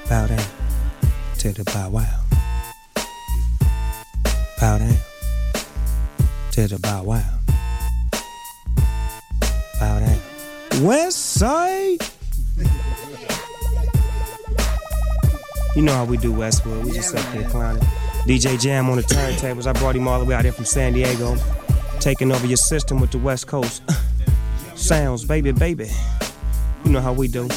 [0.09, 0.45] Bow down
[1.39, 2.21] to the bow wow.
[4.59, 4.95] Bow down
[6.51, 7.23] to the bow wow.
[9.79, 10.19] Bow down.
[10.83, 11.99] West side.
[15.75, 16.85] You know how we do Westwood.
[16.85, 17.83] We just up there clowning.
[18.25, 19.67] DJ Jam on the turntables.
[19.67, 21.35] I brought him all the way out here from San Diego.
[21.99, 23.83] Taking over your system with the West Coast.
[24.75, 25.89] Sounds, baby, baby.
[26.85, 27.47] You know how we do.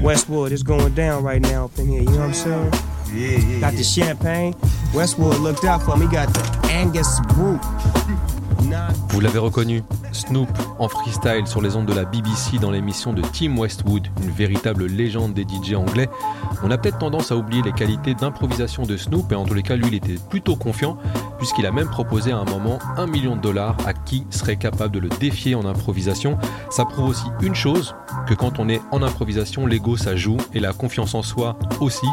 [0.00, 2.72] Westwood is going down right now up in here, you know what I'm saying?
[3.12, 3.60] Yeah, yeah.
[3.60, 4.54] Got the champagne.
[4.94, 6.06] Westwood looked out for me.
[6.06, 7.58] Got the Angus Brew.
[9.10, 9.82] Vous l'avez reconnu,
[10.14, 10.48] Snoop
[10.78, 14.86] en freestyle sur les ondes de la BBC dans l'émission de Tim Westwood, une véritable
[14.86, 16.08] légende des DJ anglais.
[16.62, 19.62] On a peut-être tendance à oublier les qualités d'improvisation de Snoop et en tous les
[19.62, 20.96] cas lui il était plutôt confiant
[21.38, 24.94] puisqu'il a même proposé à un moment un million de dollars à qui serait capable
[24.94, 26.38] de le défier en improvisation.
[26.70, 27.94] Ça prouve aussi une chose,
[28.26, 32.06] que quand on est en improvisation, l'ego ça joue et la confiance en soi aussi.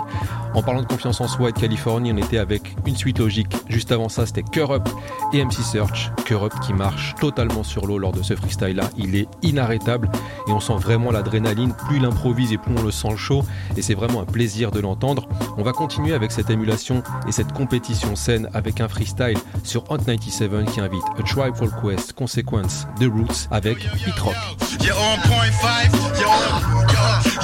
[0.54, 3.56] En parlant de confiance en soi et de Californie, on était avec une suite logique.
[3.70, 4.90] Juste avant ça, c'était Cure Up
[5.32, 6.12] et MC Search.
[6.26, 8.89] Cure Up qui marche totalement sur l'eau lors de ce freestyle là.
[8.97, 10.10] Il est inarrêtable
[10.47, 11.73] et on sent vraiment l'adrénaline.
[11.88, 13.43] Plus il improvise et plus on le sent chaud.
[13.77, 15.27] Et c'est vraiment un plaisir de l'entendre.
[15.58, 19.97] On va continuer avec cette émulation et cette compétition saine avec un freestyle sur Hot
[19.97, 24.36] 97 qui invite A Tribe Called Quest, Consequence, The Roots avec Hit Rock.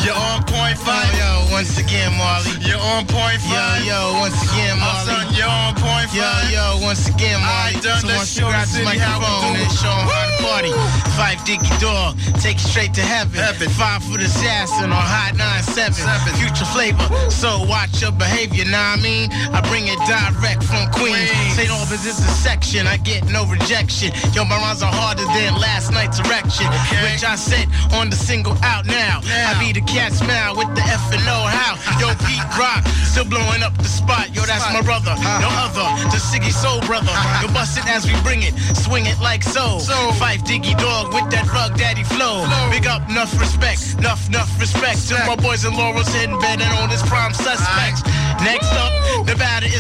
[0.04, 1.10] You're on point five.
[1.18, 1.42] You're on, you're, you're on point five.
[1.42, 2.54] Yo, yo, once again, Marley.
[2.62, 3.82] You're on point five.
[3.86, 5.14] Yo, yo, once again, Marley.
[5.14, 6.52] son, you're on point five.
[6.52, 7.76] Yo, yo, once again, Marley.
[7.76, 10.72] I done so let's show the city how we do show 'em how to party.
[11.18, 13.40] Phife Dicky Dog, take you straight to heaven.
[13.40, 13.70] heaven.
[13.70, 15.94] Five foot assassin on Hot 97.
[15.94, 16.34] Seven.
[16.38, 19.30] Future flavor, so watch your behavior, nah I mean?
[19.54, 21.30] I bring it direct from Queens.
[21.58, 21.70] St.
[21.70, 24.12] Albans is a section, I get no rejection.
[24.34, 26.68] Yo, my rhymes are harder than last night's erection.
[27.04, 29.22] Which I said on the single out now.
[29.26, 31.80] I be the cat smile with the F and know how.
[31.98, 34.30] Yo, Pete Rock, still blowing up the spot.
[34.36, 35.88] Yo, that's my brother, no other.
[36.12, 37.16] The Siggy Soul brother.
[37.42, 39.80] Yo, bust it as we bring it, swing it like so.
[40.20, 42.46] Phife Diggy Dog with that rug daddy flow.
[42.70, 46.72] Big up, enough respect, enough, enough respect to my boys in Laurel's hidden bed and
[46.78, 48.04] all his prime suspects.
[48.44, 48.70] Next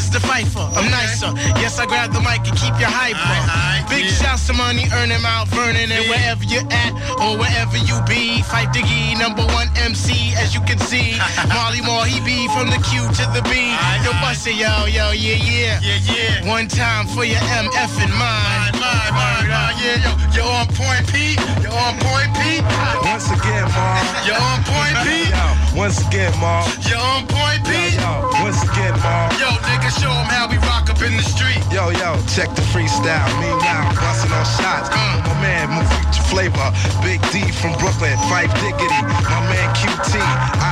[0.07, 0.65] batter is the fifer.
[0.77, 1.31] I'm nicer.
[1.59, 3.89] Yes, I grab the mic and keep you hyper.
[3.89, 8.41] Big shouts to money earning Mount Vernon and wherever you're at or wherever you be.
[8.43, 11.17] Phife Diggy, number one MC, as you can see.
[11.53, 13.73] Molly Moore, he be from the Q to the B.
[14.03, 15.79] Yo, bust it, yo, yo, yeah, yeah.
[15.81, 16.47] Yeah, yeah.
[16.47, 18.73] One time for your MF and mine.
[18.77, 20.11] Mine, mine, mine, yeah, yo.
[20.35, 21.39] You're on point, Pete.
[21.63, 22.63] You're on point, Pete.
[23.03, 24.03] Once again, Mom.
[24.25, 25.33] You're on point, Pete.
[25.75, 26.65] Once again, Mom.
[26.87, 27.86] You're on point, Pete.
[28.41, 28.93] Once again.
[29.39, 31.61] Yo, nigga, show 'em how we rock up in the street.
[31.71, 33.27] Yo, yo, check the freestyle.
[33.41, 34.89] Meanwhile, busting on shots.
[34.91, 35.21] Uh.
[35.27, 36.67] My man, my future flavor.
[37.01, 38.17] Big D from Brooklyn.
[38.29, 39.01] Phife Diggity.
[39.29, 40.13] My man QT.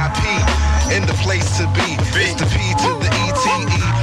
[0.04, 0.22] IP.
[0.96, 1.98] In the place to be.
[2.22, 3.46] It's the P to the E T
[3.82, 3.95] E.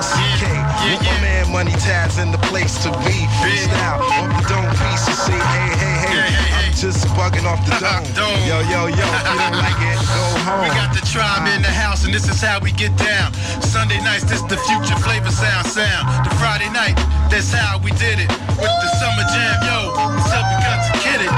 [0.00, 0.48] O-C-K.
[0.88, 3.12] With my man Money Tabs in the place to be.
[3.36, 4.00] Freestyle.
[4.00, 5.04] Off the dome piece.
[5.04, 6.32] You say, hey, hey, hey.
[6.56, 7.76] I'm just bugging off the
[8.16, 8.40] dome.
[8.48, 8.96] Yo, yo, yo.
[8.96, 10.64] If you don't like it, go home.
[10.64, 13.34] We got the tribe in the house, and this is how we get down.
[13.60, 16.08] Sunday nights, this the future flavor sound sound.
[16.24, 16.96] The Friday night,
[17.28, 18.32] that's how we did it.
[18.56, 21.32] With the summer jam, yo, it's up we got to get it.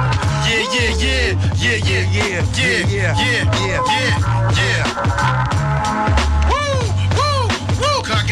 [0.46, 5.03] Yeah, yeah, yeah, yeah, yeah, yeah, yeah, yeah, yeah, yeah, yeah.
[5.03, 6.21] Woo,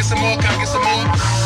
[0.01, 0.31] get some more?
[0.31, 1.40] I get some more?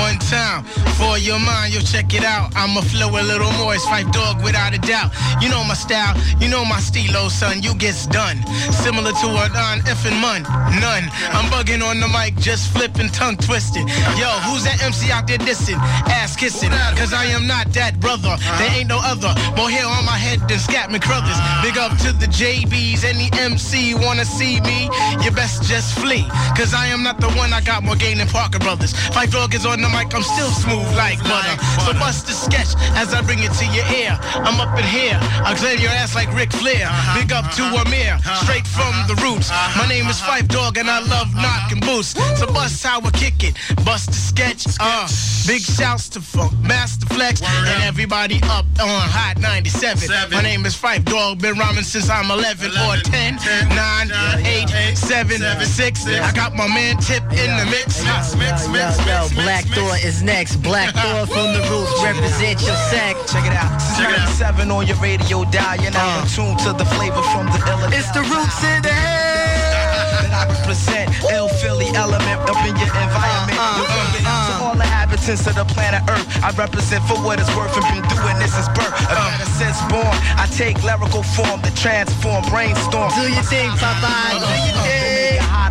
[0.00, 0.64] One time
[0.96, 2.52] for your mind, yo, check it out.
[2.56, 3.74] I'ma flow a little more.
[3.74, 5.12] It's Phife dog without a doubt.
[5.42, 7.62] You know my style, you know my stilo, son.
[7.62, 8.38] You gets done.
[8.72, 10.42] Similar to a non effing mun.
[10.80, 11.04] None.
[11.36, 13.84] I'm bugging on the mic, just flipping, tongue twisted.
[14.16, 15.76] Yo, who's that MC out there dissing?
[16.08, 16.70] Ass kissing.
[16.96, 18.36] Cause I am not that brother.
[18.58, 19.34] There ain't no other.
[19.56, 21.36] More hair on my head than Scatman Crothers.
[21.62, 23.04] Big up to the JBs.
[23.04, 24.88] Any MC wanna see me?
[25.22, 26.24] You best just flee.
[26.56, 28.94] Cause I am not the one I got more game than Parker Brothers.
[28.94, 31.56] Phife dog is on the mic, I'm still smooth like butter.
[31.84, 34.16] So bust the sketch as I bring it to your ear.
[34.46, 36.86] I'm up in here, I'll clear your ass like Ric Flair.
[36.86, 37.84] Uh-huh, big up to uh-huh.
[37.86, 39.50] Amir, uh-huh, straight from the roots.
[39.76, 42.14] My name is Phife Dog and I love knocking boots.
[42.38, 44.66] So bust how I kick it, bust the sketch.
[44.80, 45.08] Uh,
[45.46, 50.08] big shouts to Funk Master Flex and everybody up on Hot 97.
[50.30, 53.36] My name is Phife Dog, been rhyming since I'm 11 or 10,
[53.68, 54.10] 9,
[54.46, 56.06] 8, 7, 6.
[56.06, 58.04] I got my man Tip in the mix.
[58.04, 60.56] Mix, mix, mix, Yo, Black Thought is next.
[60.60, 61.92] Black Thought from the roots.
[62.04, 63.16] Represent your sack.
[63.24, 63.72] Check it out.
[63.96, 64.28] Check it out.
[64.36, 65.80] 97 on your radio dial.
[65.80, 66.20] You're now uh.
[66.20, 67.96] in tune to the flavor from the Illinois.
[67.96, 71.08] It's the roots in the That I represent.
[71.32, 73.56] Ill Philly element up in your environment.
[73.56, 76.26] Uh, uh, You're bringing out to all the inhabitants of the planet Earth.
[76.44, 78.92] I represent for what it's worth and been doing this since birth.
[79.08, 83.08] Ever since born, I take lyrical form to transform, brainstorm.
[83.16, 84.36] Do you think, Papa?
[84.36, 85.11] Do you think?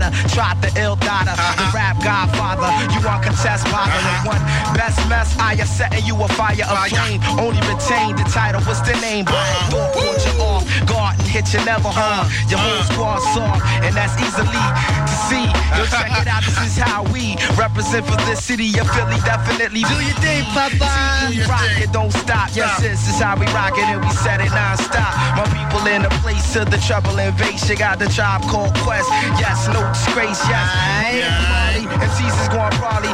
[0.02, 1.62] Hotter, tried the ill daughter, uh-huh.
[1.62, 2.70] the rap godfather.
[2.94, 4.34] You want contest bottling uh-huh.
[4.34, 5.38] one best mess.
[5.38, 7.22] I am setting you a fire of flame.
[7.38, 8.62] Only retain the title.
[8.62, 9.26] What's the name?
[9.28, 9.94] Uh-huh.
[9.94, 12.30] Black Thought put you off guard and hit you never hard.
[12.50, 12.89] Your whole uh.
[12.89, 15.45] squad soft, and that's easily to see.
[15.78, 16.43] Yo, check it out.
[16.43, 19.17] This is how we represent for this city of Philly.
[19.26, 21.32] Definitely do your thing, Papa.
[21.50, 22.50] Rock it, don't stop.
[22.54, 25.13] Yes, this is how we rock it, and we set it non-stop.
[25.38, 27.78] My people in the place to the trouble invasion.
[27.78, 29.10] Got the job called Quest.
[29.39, 30.41] Yes, no disgrace.
[30.47, 30.91] Yes.
[32.02, 33.11] MCs is going probably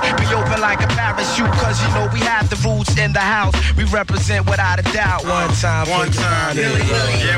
[0.57, 1.51] open like a parachute.
[1.61, 3.55] Cause you know we have the roots in the house.
[3.75, 5.23] We represent without a doubt.
[5.23, 5.89] One time.
[5.89, 6.57] One time.
[6.57, 6.71] Yeah,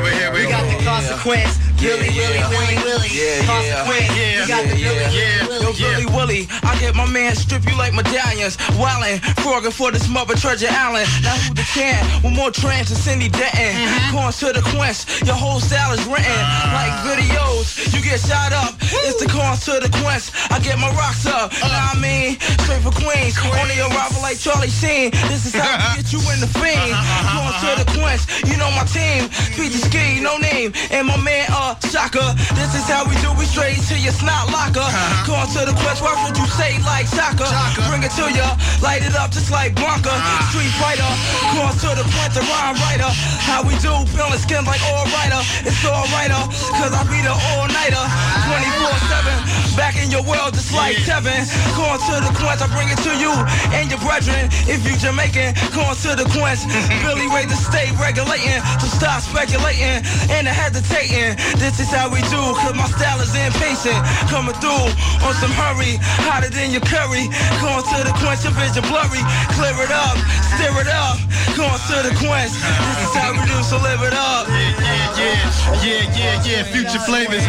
[0.02, 0.32] we're here.
[0.32, 1.58] We, got the consequence.
[1.80, 3.08] Willy, Willy, Willy, Willy.
[3.08, 3.46] Yeah, yeah.
[3.46, 4.16] Consequence.
[4.16, 5.60] Yeah, We got the yeah, Willy, yeah.
[5.80, 5.96] Yo.
[5.96, 8.56] Billy Willie, I get my man strip you like medallions.
[8.76, 11.08] Wildin', frogging for this mother treasure island.
[11.22, 13.72] Now who the can with more trans than Cindy Denton?
[13.72, 14.16] Mm-hmm.
[14.16, 16.76] Corns to the quench, your whole style is written ah.
[16.76, 17.94] like videos.
[17.94, 20.30] You get shot up, it's the corns to the quench.
[20.50, 23.34] I get my rocks up, now I mean, straight for Queens.
[23.42, 25.10] On the arrival like Charlie Sheen.
[25.26, 26.94] This is how we get you in the fiend.
[26.94, 27.98] Uh-huh, uh-huh, Corns to the uh-huh.
[27.98, 29.26] quench, you know my team.
[29.70, 30.74] The ski, no name.
[30.90, 32.34] And my man, uh, Shaka.
[32.58, 34.82] This is how we do, we straight to your snot locker.
[35.22, 37.46] Corn to the quench, watch what you say like Shaka.
[37.86, 40.10] Bring it to ya, light it up just like Blanca.
[40.50, 41.06] Street fighter,
[41.54, 43.10] corn to the point, the rhyme writer.
[43.46, 45.38] How we do, peeling skin like all writer.
[45.66, 48.04] It's all writer, uh, cause I be the all-nighter.
[48.50, 51.46] 24-7, back in your world just like Tevin.
[51.78, 53.32] Corn to the quench, I bring it to you
[53.72, 54.48] and your brethren.
[54.68, 56.64] If you Jamaican, corn to the quench.
[57.00, 61.36] Billy Ray the state regulating, so stop speculating and hesitating.
[61.56, 64.00] This is how we do, cause my style is impatient.
[64.28, 64.92] Coming through
[65.24, 67.28] on some hurry, hotter than your curry.
[67.60, 69.22] Corn to the quench, your vision blurry.
[69.56, 70.16] Clear it up,
[70.56, 71.16] stir it up.
[71.56, 72.52] Corn to the quench.
[72.52, 74.48] This is how we do, so live it up.
[74.48, 74.76] Yeah,
[75.16, 76.62] yeah, yeah, yeah, yeah.
[76.64, 77.44] Future flavors.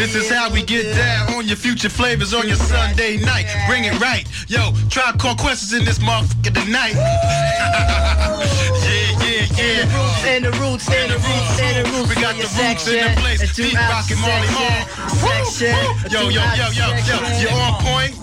[0.00, 3.46] This is how we get down on your future flavors on your Sunday night.
[3.68, 4.26] Bring it right.
[4.48, 6.94] Yo, try call questions in this motherfucker tonight.
[8.84, 10.26] yeah, yeah, yeah.
[10.26, 12.08] And the roots, and the roots, and the roots.
[12.08, 13.40] We got the roots in the place.
[13.52, 14.86] Throughout rockin' Marley Marl.
[16.10, 17.16] Yo, yo, yo, yo, yo.
[17.40, 18.14] You on point?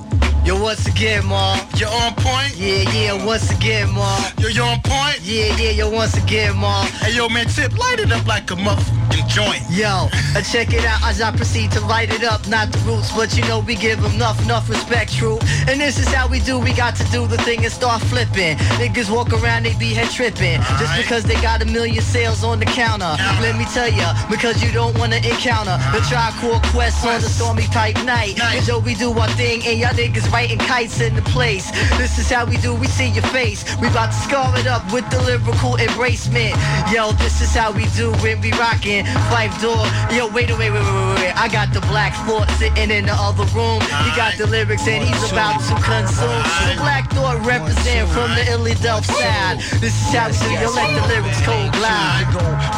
[0.45, 1.57] Yo, once again, Ma.
[1.75, 2.55] You on point?
[2.55, 4.31] Yeah, yeah, once again, Ma.
[4.39, 5.19] Yo, you on point?
[5.21, 6.85] Yeah, yeah, yo, once again, Ma.
[7.03, 9.61] Hey, yo, man, tip, light it up like a motherfucking joint.
[9.69, 12.47] Yo, uh, check it out as I proceed to light it up.
[12.47, 15.38] Not the roots, but you know we give them enough, enough respect, true.
[15.67, 16.57] And this is how we do.
[16.59, 18.55] We got to do the thing and start flipping.
[18.79, 20.61] Niggas walk around, they be head tripping.
[20.61, 21.01] Just Alright.
[21.01, 23.17] because they got a million sales on the counter.
[23.41, 27.63] Let me tell ya, because you don't wanna encounter the tri-core quest on the stormy
[27.67, 28.38] type night.
[28.38, 28.65] Night.
[28.65, 31.64] Yo, we do our thing and y'all niggas writing kites in the place.
[31.97, 32.73] This is how we do.
[32.73, 33.63] We see your face.
[33.80, 36.56] We about to scar it up with the lyrical embracement.
[36.91, 39.06] Yo, this is how we do when we rockin'.
[39.32, 39.86] Five door.
[40.12, 41.34] Yo, wait, wait, wait, wait, wait, wait.
[41.36, 43.82] I got the Black Thought sitting in the other room.
[44.04, 46.43] He got the lyrics and he's about to consume.
[46.78, 49.60] Black Thought represent from the Illadelph side.
[49.82, 50.62] This is how we do.
[50.62, 52.28] Yo, let the lyrics cold glide.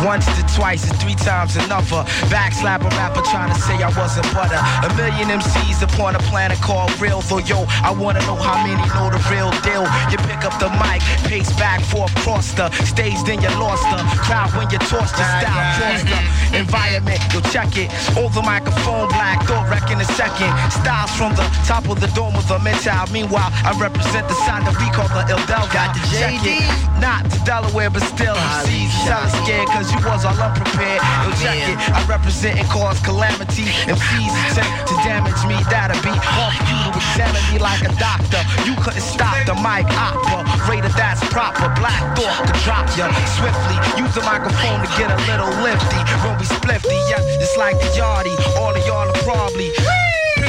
[0.06, 2.04] once to twice and three times another.
[2.30, 4.60] Backslap a rapper trying to say I wasn't butter.
[4.86, 7.22] A million MCs upon a planet called real.
[7.22, 9.86] Though yo, I wanna know how many know the real deal.
[10.12, 14.00] You pick up the mic, pace back forth, cross the stage, then you lost the
[14.22, 17.20] crowd when you tossed your style, cross the environment.
[17.34, 17.92] Yo, check it.
[18.18, 20.52] All the microphone black, door wreck in a second.
[20.72, 22.94] Styles from the top of the dome of the mental.
[23.12, 25.66] Meanwhile, I represent the sign that we call the Il Del.
[25.74, 26.64] Got the JD.
[27.02, 31.02] Not to Delaware, but still MCs selling scared cause you was all unprepared.
[31.24, 31.78] Yo, check it.
[31.94, 33.70] I represent and cause calamity.
[33.86, 35.58] MCs attempt to damage me.
[35.70, 38.42] That'll be for you to examine me like a doctor.
[38.68, 40.44] You couldn't stop the mic opera.
[40.70, 41.72] Rated that's proper.
[41.80, 43.08] Black Thought to drop ya
[43.40, 43.80] swiftly.
[43.96, 45.96] Use the microphone to get a little lifty.
[46.28, 48.36] When we spliffy, yeah, it's like the yardie.
[48.60, 49.72] All of y'all are probably.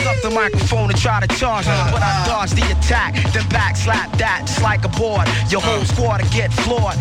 [0.08, 3.76] Up the microphone and try to charge me, but I dodge the attack, then back
[3.76, 5.28] slap that just like a board.
[5.50, 5.92] Your whole uh.
[5.92, 6.96] squad to get floored.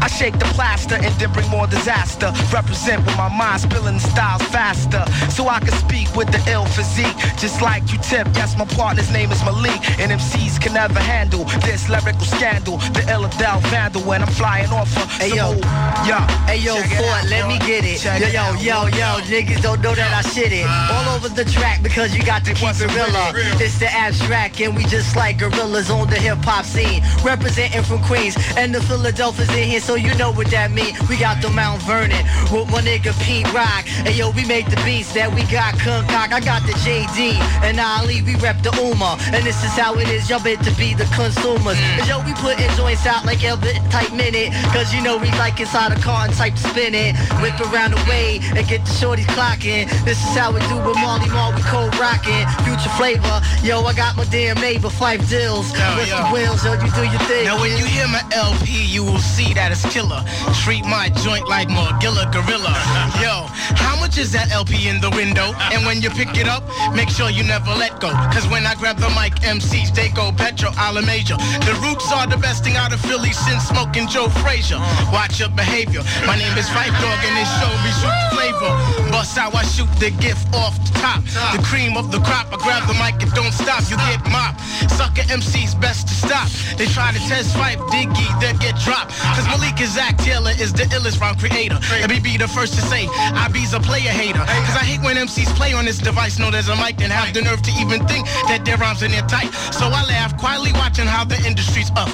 [0.00, 2.32] I shake the plaster and then bring more disaster.
[2.52, 6.66] Represent with my mind spilling the styles faster, so I can speak with the ill
[6.66, 8.26] physique, just like you tip.
[8.34, 12.78] Yes, my partner's name is Malik, and MCs can never handle this lyrical scandal.
[12.94, 15.58] The Illadel vandal when I'm flying off of Hey, yo.
[16.06, 16.22] yeah.
[16.46, 17.48] Hey yo, Check it Ford, out, let yo.
[17.48, 17.98] me get it.
[17.98, 20.66] Check Yo, yo, yo, yo, niggas don't know that I shit it.
[20.94, 23.32] All over the track because you got to it wasn't realer.
[23.60, 27.02] It's the abstract and we just like gorillas on the hip hop scene.
[27.24, 30.94] Representing from Queens and the Philadelphia's in here, so you know what that mean.
[31.08, 33.84] We got the Mount Vernon with my nigga Pete Rock.
[34.04, 36.32] And yo, we make the beats that we got concoct.
[36.32, 39.16] I got the JD and Ali, we rep the Ummah.
[39.32, 41.78] And this is how it is, y'all bet to be the consumers.
[41.78, 41.98] Mm.
[42.00, 44.52] And yo, we putting joints out like every type minute.
[44.76, 47.16] Cause you know we like inside a car and type spin it.
[47.40, 49.88] Whip around the way and get the shorties clocking.
[50.04, 52.41] This is how we do with Marley Marl, we cold rocking.
[52.44, 52.64] Rockin'.
[52.64, 55.72] Future flavor, yo, I got my damn neighbor, Five Dills.
[55.72, 57.44] With the wheels, yo, you do your thing.
[57.44, 60.24] Now when you hear my LP, you will see that it's killer.
[60.62, 62.72] Treat my joint like Magilla Gorilla.
[63.22, 65.52] Yo, how much is that LP in the window?
[65.72, 66.64] And when you pick it up,
[66.94, 68.10] make sure you never let go.
[68.32, 71.36] Cause when I grab the mic, MCs, they go Petro, Ala Major.
[71.66, 74.78] The roots are the best thing out of Philly since smoking Joe Frazier.
[75.12, 76.02] Watch your behavior.
[76.26, 78.72] My name is Phife Dawg and this show be shoot the flavor.
[79.10, 81.22] Bust how I shoot the gift off the top.
[81.52, 83.84] The cream of the crop, I grab the mic and don't stop.
[83.90, 84.60] You get mopped.
[84.96, 86.48] Sucker MCs best to stop.
[86.78, 89.12] They try to test Phife Diggy, they get dropped.
[89.36, 91.78] Cause Malik Izaak Taylor is the illest rhyme creator.
[91.90, 94.40] Let me be the first to say, I be's a player hater.
[94.40, 97.34] Cause I hate when MCs play on this device, know there's a mic, and have
[97.34, 99.52] the nerve to even think that their rhymes in their tight.
[99.72, 102.10] So I laugh quietly watching how the industry's up.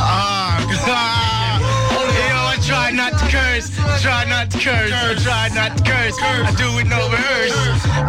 [0.00, 0.56] Ah,
[1.28, 1.31] I
[2.62, 4.90] try not to curse, try not to curse,
[5.22, 6.16] try not to curse.
[6.20, 7.54] I do it no rehearse,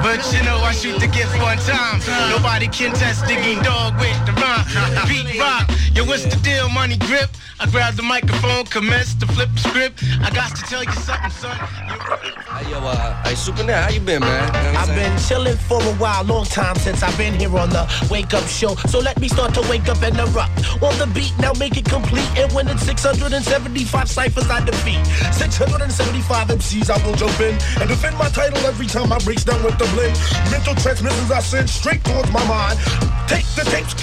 [0.05, 1.99] but you know I shoot the gift one time.
[2.29, 4.65] Nobody can test digging dog with the rhyme.
[5.07, 7.29] Pete Rock, yo, what's the deal, money grip?
[7.59, 10.03] I grab the microphone, commence to flip the script.
[10.21, 11.55] I got to tell you something, son.
[11.55, 14.47] Hey, yo, uh, hey, Supernat, how you been, man?
[14.47, 15.11] You know I'm I've saying?
[15.11, 18.43] been chilling for a while, long time since I've been here on the Wake Up
[18.45, 18.75] Show.
[18.89, 21.33] So let me start to wake up and erupt on the beat.
[21.39, 22.27] Now make it complete.
[22.37, 26.89] And when it's 675 ciphers, I defeat 675 MCs.
[26.89, 29.85] I will jump in and defend my title every time I breaks down with the
[29.93, 30.17] blend.
[30.51, 32.79] Mental transmissions I send straight towards my mind.
[33.27, 33.93] Take the tapes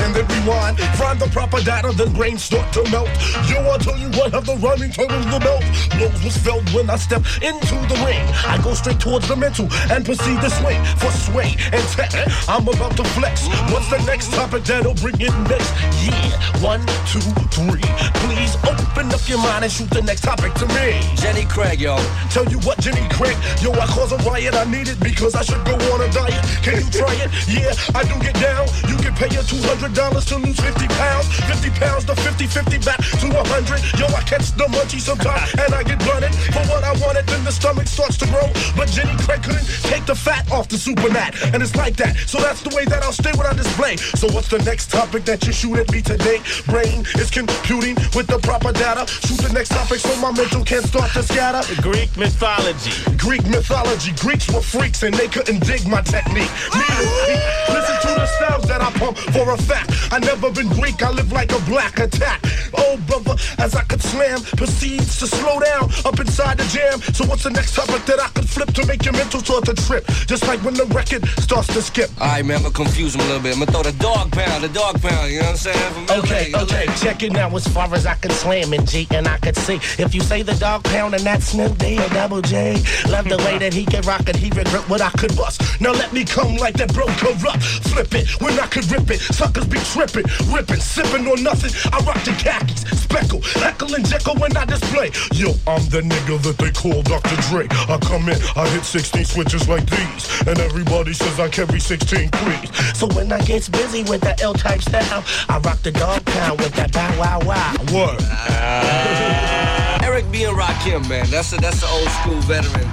[0.00, 0.78] and then rewind.
[0.98, 3.08] Find the proper data, then brains start to melt.
[3.44, 5.62] Yo, I'll tell you what, have the rhyming totals the belt.
[6.00, 8.24] Blows was felt when I step into the ring.
[8.48, 12.10] I go straight towards the mental and proceed to swing for Sway and Tech.
[12.48, 13.46] I'm about to flex.
[13.68, 15.70] What's the next topic that'll bring it next?
[16.00, 17.20] Yeah, one, two,
[17.52, 17.84] three.
[18.24, 21.04] Please open up your mind and shoot the next topic to me.
[21.20, 22.00] Jenny Craig, yo.
[22.32, 24.54] Tell you what, Jenny Craig, yo, I cause a riot.
[24.56, 26.40] I need it because I should go on a diet.
[26.64, 27.28] Can you try it?
[27.44, 28.64] Yeah, I do get down.
[28.88, 31.09] You can pay your $200 to lose 50 pounds.
[31.18, 33.98] 50 pounds to 50, 50 back to 100.
[33.98, 37.26] Yo, I catch the munchies sometimes and I get blunted for what I wanted.
[37.26, 38.46] Then the stomach starts to grow.
[38.76, 41.34] But Jenny Craig couldn't take the fat off the super nat.
[41.52, 42.16] And it's like that.
[42.26, 43.96] So that's the way that I'll stay when I display.
[43.96, 46.38] So what's the next topic that you shoot at me today?
[46.66, 49.06] Brain is computing with the proper data.
[49.26, 51.62] Shoot the next topic so my mental can't start to scatter.
[51.82, 52.92] Greek mythology.
[53.16, 54.12] Greek mythology.
[54.20, 56.50] Greeks were freaks and they couldn't dig my technique.
[56.74, 59.90] Neither Listen to the styles that I pump for a fact.
[60.12, 62.40] I never been Greek, I live like a black attack.
[62.76, 67.00] Oh, brother, as I could slam, proceeds to slow down up inside the jam.
[67.14, 69.74] So what's the next topic that I could flip to make your mental start to
[69.74, 70.06] trip?
[70.26, 72.10] Just like when the record starts to skip.
[72.20, 73.54] Alright, man, I'm gonna confuse him a little bit.
[73.54, 75.92] I'm gonna throw the dog pound, the dog pound, you know what I'm saying?
[75.94, 76.62] From LA, Okay, LA.
[76.62, 79.56] okay, check it now as far as I can slam in G and I could
[79.56, 79.76] see.
[80.02, 82.74] If you say the dog pound and that's Snoop D or Double J,
[83.08, 85.62] love the way that he can rock it, he regret what I could bust.
[85.80, 89.20] Now let me come like that bro Kurupt, flip it when I could rip it.
[89.20, 91.70] Suckers be tripping, ripping, sipping on nothing.
[91.92, 95.10] I rock the khakis, speckle, heckle and Jeckle when I display.
[95.32, 97.36] Yo, I'm the nigga that they call Dr.
[97.48, 97.66] Dre.
[97.88, 102.30] I come in, I hit 16 switches like these, and everybody says I carry 16
[102.30, 102.98] queens.
[102.98, 106.74] So when I gets busy with that L-type style, I rock the dog pound with
[106.74, 107.72] that bow wow wow.
[107.94, 108.18] Word.
[108.20, 110.04] Ah.
[110.04, 111.26] Eric B and Rakim, man.
[111.30, 112.88] That's a that's an old school veteran.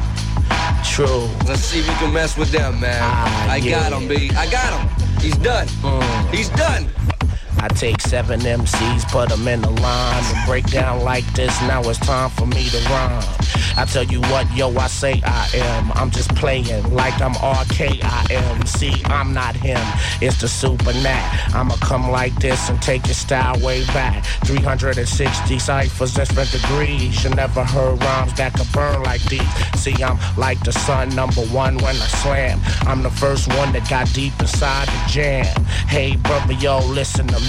[0.86, 1.28] True.
[1.48, 3.00] Let's see if we can mess with them, man.
[3.02, 4.30] Ah, I got him, B.
[4.36, 5.08] I got him.
[5.20, 5.68] He's done.
[5.84, 6.28] Uh.
[6.32, 6.88] He's done.
[7.60, 11.60] I take seven MCs, put them in a line and break down like this.
[11.62, 13.24] Now it's time for me to rhyme.
[13.76, 15.92] I tell you what, yo, I say I am.
[15.94, 18.68] I'm just playing like I'm Rakim.
[18.68, 19.80] See, I'm not him.
[20.22, 21.52] It's the super nat.
[21.54, 24.24] I'ma come like this and take your style way back.
[24.46, 27.24] 360 ciphers, different degrees.
[27.24, 29.48] You never heard rhymes that could burn like these.
[29.80, 32.60] See, I'm like the sun, number one when I slam.
[32.82, 35.66] I'm the first one that got deep inside the jam.
[35.88, 37.47] Hey, brother, yo, listen to me.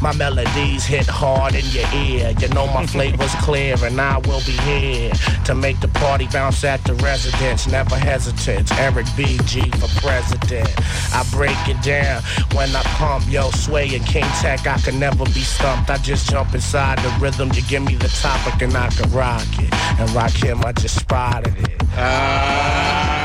[0.00, 2.32] My melodies hit hard in your ear.
[2.38, 5.12] You know my flavor's clear, and I will be here
[5.44, 7.66] to make the party bounce at the residence.
[7.66, 8.70] Never hesitant.
[8.78, 10.70] Eric BG for president.
[11.12, 12.22] I break it down
[12.54, 13.24] when I pump.
[13.28, 15.90] Yo, Sway and King Tech, I can never be stumped.
[15.90, 17.52] I just jump inside the rhythm.
[17.52, 19.74] You give me the topic, and I can rock it.
[20.00, 21.82] And rock him, I just spotted it.
[21.96, 23.17] Ah.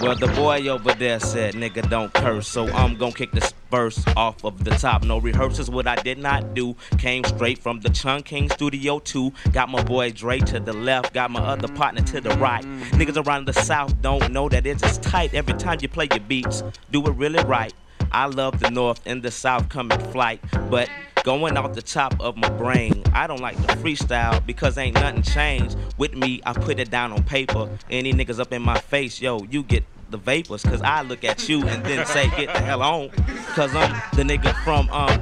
[0.00, 2.48] Well, the boy over there said, nigga, don't curse.
[2.48, 5.04] So I'm gonna kick this verse off of the top.
[5.04, 6.76] No rehearsals, what I did not do.
[6.98, 9.32] Came straight from the Chung King Studio 2.
[9.52, 12.64] Got my boy Dre to the left, got my other partner to the right.
[12.92, 16.20] Niggas around the south don't know that it's as tight every time you play your
[16.20, 16.62] beats.
[16.90, 17.72] Do it really right.
[18.12, 20.40] I love the north and the south coming flight,
[20.70, 20.88] but
[21.26, 23.02] going off the top of my brain.
[23.12, 25.76] I don't like the freestyle because ain't nothing changed.
[25.98, 27.68] With me, I put it down on paper.
[27.90, 30.62] Any niggas up in my face, yo, you get the vapors.
[30.62, 33.10] Cause I look at you and then say, get the hell on.
[33.54, 35.20] Cause I'm the nigga from um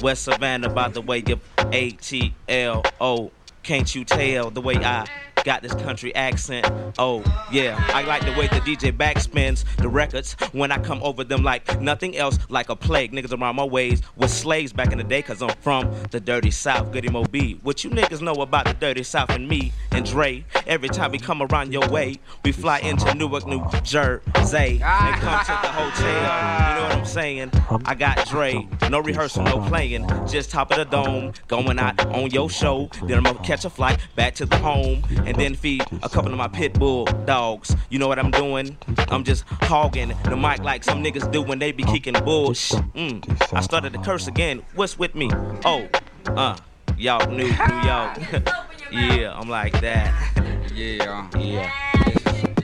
[0.00, 1.40] West Savannah by the way of
[1.72, 3.30] A-T-L-O.
[3.62, 5.06] Can't you tell the way I
[5.44, 6.66] got this country accent?
[6.98, 7.82] Oh, yeah.
[7.88, 11.80] I like the way the DJ backspins the records when I come over them like
[11.80, 13.12] nothing else, like a plague.
[13.12, 16.50] Niggas around my ways was slaves back in the day, cause I'm from the dirty
[16.50, 17.58] South, Goody Mo B.
[17.62, 20.44] What you niggas know about the dirty South and me and Dre?
[20.66, 24.80] Every time we come around your way, we fly into Newark, New Jersey.
[24.82, 26.08] And come to the hotel.
[26.08, 27.50] You know what I'm saying?
[27.84, 32.30] I got Dre, no rehearsal, no playing, just top of the dome, going out on
[32.30, 32.88] your show.
[33.04, 36.30] Then I'm gonna catch a flight back to the home, and then feed a couple
[36.30, 37.74] of my pit bull dogs.
[37.90, 38.76] You know what I'm doing?
[39.08, 42.80] I'm just hogging the mic like some niggas do when they be kicking bullshit.
[42.94, 43.52] Mm.
[43.52, 44.62] I started to curse again.
[44.74, 45.30] What's with me?
[45.64, 45.88] Oh,
[46.26, 46.56] uh,
[46.96, 48.18] y'all new New York.
[48.92, 50.12] yeah, I'm like that.
[50.74, 51.28] Yeah.
[51.38, 51.70] Yeah.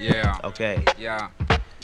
[0.01, 0.39] Yeah.
[0.43, 0.83] Okay.
[0.97, 1.29] Yeah.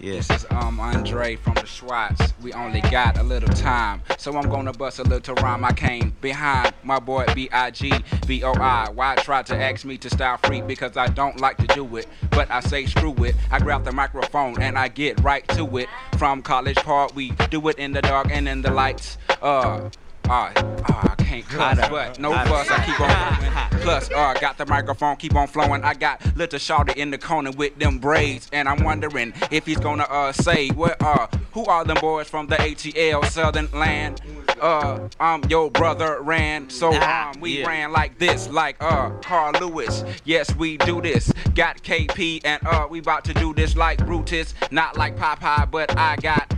[0.05, 0.17] Yeah.
[0.17, 2.35] This is um Andre from the Schwartz.
[2.43, 5.65] We only got a little time, so I'm gonna bust a little rhyme.
[5.65, 7.91] I came behind my boy B.I.G.
[8.27, 8.91] B.O.I.
[8.91, 10.61] Why try to ask me to style free?
[10.61, 13.35] Because I don't like to do it, but I say screw it.
[13.51, 15.89] I grab the microphone and I get right to it.
[16.19, 19.17] From College Park, we do it in the dark and in the lights.
[19.41, 19.89] Uh.
[20.29, 23.83] Uh, uh, I can't cuss, but no fuss, I keep on going.
[23.83, 25.85] Plus, uh, got the microphone, keep on flowing.
[25.85, 29.79] I got little shorty in the corner with them braids, and I'm wondering if he's
[29.79, 34.23] gonna uh say, what uh, who are them boys from the ATL Southern Land?
[34.61, 37.67] Uh, I'm your brother ran, so um, we yeah.
[37.67, 40.05] ran like this, like uh, Carl Lewis.
[40.25, 41.33] Yes, we do this.
[41.55, 45.97] Got KP, and uh, we about to do this like Brutus, not like Popeye, but
[45.99, 46.55] I got.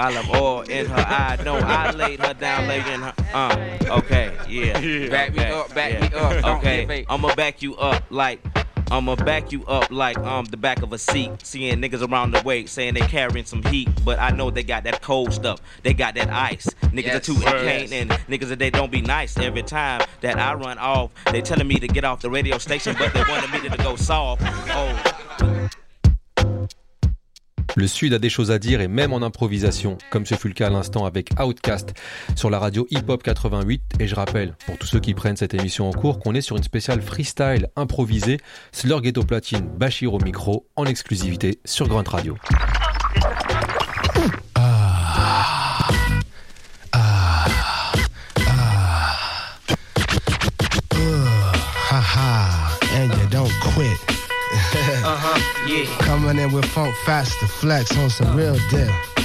[0.00, 1.38] I love oil in her eye.
[1.44, 3.12] No, I laid her down, laid in her.
[3.34, 5.08] Uh, okay, yeah.
[5.10, 6.00] Back me up, back yeah.
[6.00, 7.04] me up, don't Okay.
[7.08, 8.40] I'ma back you up like.
[8.92, 12.42] I'ma back you up like um the back of a seat, seeing niggas around the
[12.42, 15.60] way saying they carrying some heat, but I know they got that cold stuff.
[15.84, 16.66] They got that ice.
[16.86, 19.38] Niggas Yes, are too incaned and niggas that they don't be nice.
[19.38, 22.96] Every time that I run off, they telling me to get off the radio station,
[22.98, 24.42] but they wanted me to go soft.
[24.44, 25.68] Oh,
[27.76, 30.54] Le Sud a des choses à dire et même en improvisation, comme ce fut le
[30.54, 31.94] cas à l'instant avec Outcast
[32.34, 33.82] sur la radio Hip Hop 88.
[34.00, 36.56] Et je rappelle, pour tous ceux qui prennent cette émission en cours, qu'on est sur
[36.56, 38.38] une spéciale freestyle improvisée,
[38.72, 42.36] Slurg Ghetto Platine, Bachir au micro, en exclusivité sur Grunt Radio.
[52.92, 54.09] And you don't quit.
[55.70, 55.86] Yeah.
[56.00, 59.19] Coming in with Funk Master Flex on some real deal.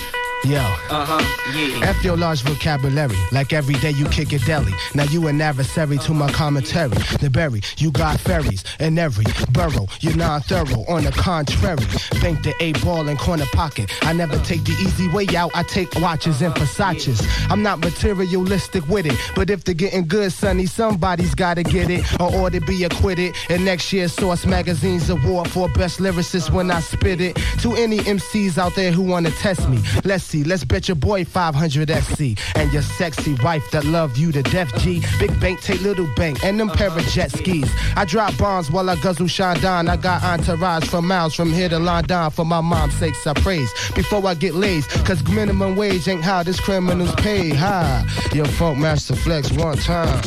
[0.45, 0.59] Yo.
[0.59, 1.89] Uh-huh, yeah.
[1.89, 4.71] F your large vocabulary, like every day you kick a deli.
[4.93, 6.89] Now you an adversary to my commentary.
[7.19, 9.87] The berry, you got fairies in every borough.
[10.01, 10.85] You're non-thorough.
[10.87, 11.83] On the contrary,
[12.21, 13.89] bank the eight ball in corner pocket.
[14.03, 15.49] I never take the easy way out.
[15.55, 17.25] I take watches and Versace's.
[17.49, 22.03] I'm not materialistic with it, but if they're getting good, sonny, somebody's gotta get it,
[22.19, 23.33] or ought to be acquitted.
[23.49, 27.35] And next year's Source Magazine's award for best lyricist when I spit it.
[27.61, 30.34] To any MCs out there who wanna test me, let's see.
[30.43, 32.21] Let's bet your boy 500 SC
[32.55, 34.71] and your sexy wife that love you to death.
[34.79, 35.01] G.
[35.19, 37.69] Big bank take little bank and them pair of jet skis.
[37.95, 39.87] I drop bombs while I guzzle Chandon.
[39.87, 42.29] I got entourage for miles from here to London.
[42.31, 44.87] For my mom's sakes, I praise before I get lazy.
[45.03, 47.49] Cause minimum wage ain't how this criminals pay.
[47.49, 50.21] Ha, your funk master flex one time.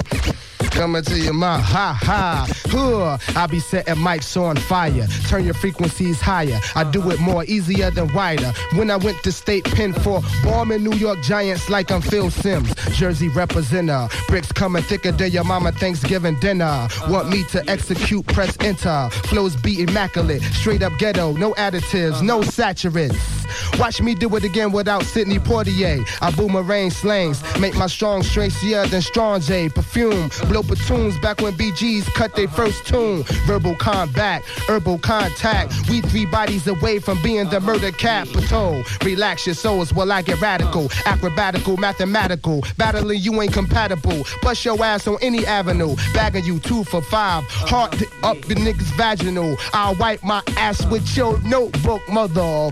[0.71, 2.47] Coming to your mouth, ha ha.
[2.71, 3.19] Huh.
[3.37, 5.07] I be setting mics on fire.
[5.29, 6.61] Turn your frequencies higher.
[6.75, 8.53] I do it more easier than wider.
[8.75, 12.75] When I went to state pen for bombing New York Giants like I'm Phil Simms.
[12.97, 14.11] Jersey representer.
[14.29, 16.89] Bricks coming thicker than your mama Thanksgiving dinner.
[17.09, 19.09] Want me to execute, press enter.
[19.25, 20.43] Flows be immaculate.
[20.43, 21.33] Straight up ghetto.
[21.33, 23.39] No additives, no saturates.
[23.79, 26.07] Watch me do it again without Sidney Poitier.
[26.21, 27.43] I boomerang slangs.
[27.59, 29.69] Make my strong straightier than Strong J.
[29.69, 30.31] Perfume.
[30.49, 33.23] Blow platoons back when BGs cut their first tune.
[33.47, 35.73] Verbal combat, herbal contact.
[35.89, 38.83] We three bodies away from being the murder capital.
[39.05, 40.89] Relax your souls while I get radical.
[41.07, 42.65] Acrobatical, mathematical.
[42.77, 44.25] Battling you ain't compatible.
[44.43, 45.95] Bust your ass on any avenue.
[46.13, 47.45] Bagging you two for five.
[47.45, 49.57] Heart up the niggas vaginal.
[49.73, 52.71] I'll wipe my ass with your notebook, mother.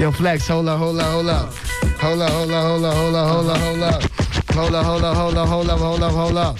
[0.00, 1.52] Yo, flex, hold up, hold up, hold up.
[2.00, 4.02] Hold up, hold up, hold up, hold up, hold up, hold up.
[4.52, 6.58] Hold up, hold up, hold up, hold up, hold up, hold up.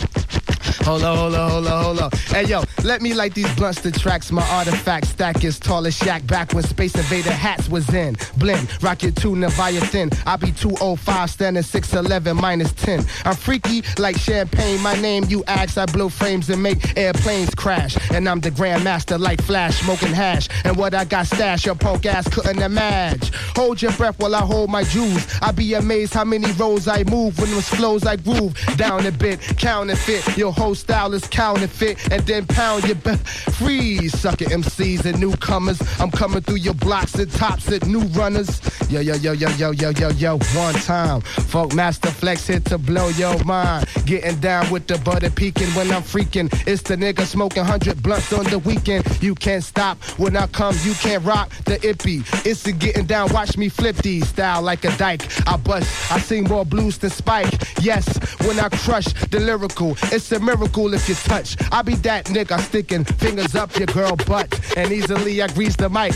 [0.85, 2.15] Hold up, hold up, hold up, hold up.
[2.15, 4.33] Hey yo, let me light these blunts to tracks.
[4.33, 8.17] My artifact stack is tall as back when Space Invader hats was in.
[8.37, 10.11] Blend, rocket two Leviathan.
[10.27, 13.05] I be 205, standing 6'11 minus 10.
[13.25, 14.81] I'm freaky like champagne.
[14.83, 15.79] My name, you ask.
[15.79, 17.97] I blow frames and make airplanes crash.
[18.11, 20.49] And I'm the grandmaster like Flash, smoking hash.
[20.65, 23.33] And what I got stashed, your punk ass couldn't imagine.
[23.55, 25.27] Hold your breath while I hold my jewels.
[25.41, 28.55] I be amazed how many rows I move when those flows I groove.
[28.77, 30.37] Down a bit, counterfeit.
[30.37, 32.13] Your whole style is counterfeit.
[32.13, 34.19] And then pound your be- freeze.
[34.19, 35.81] Sucker MCs and newcomers.
[36.01, 38.61] I'm coming through your blocks and tops at new runners.
[38.91, 40.39] Yo, yo, yo, yo, yo, yo, yo, yo.
[40.55, 41.21] One time.
[41.21, 43.87] Funk Master Flex hit to blow your mind.
[44.07, 46.49] Getting down with the butter peeking when I'm freaking.
[46.67, 49.05] It's the nigga smoking 100 blunts on the weekend.
[49.23, 50.75] You can't stop when I come.
[50.83, 52.23] You can't rock the ippy.
[52.47, 53.33] It's the getting down.
[53.33, 55.23] Watch me flip these style like a dyke.
[55.49, 56.13] I bust.
[56.13, 57.53] I sing more blues than Spike.
[57.81, 58.07] Yes,
[58.47, 61.57] when I crush the lyrical, it's a miracle if you touch.
[61.73, 65.89] I be that nigga sticking fingers up your girl butt, and easily I grease the
[65.89, 66.13] mic.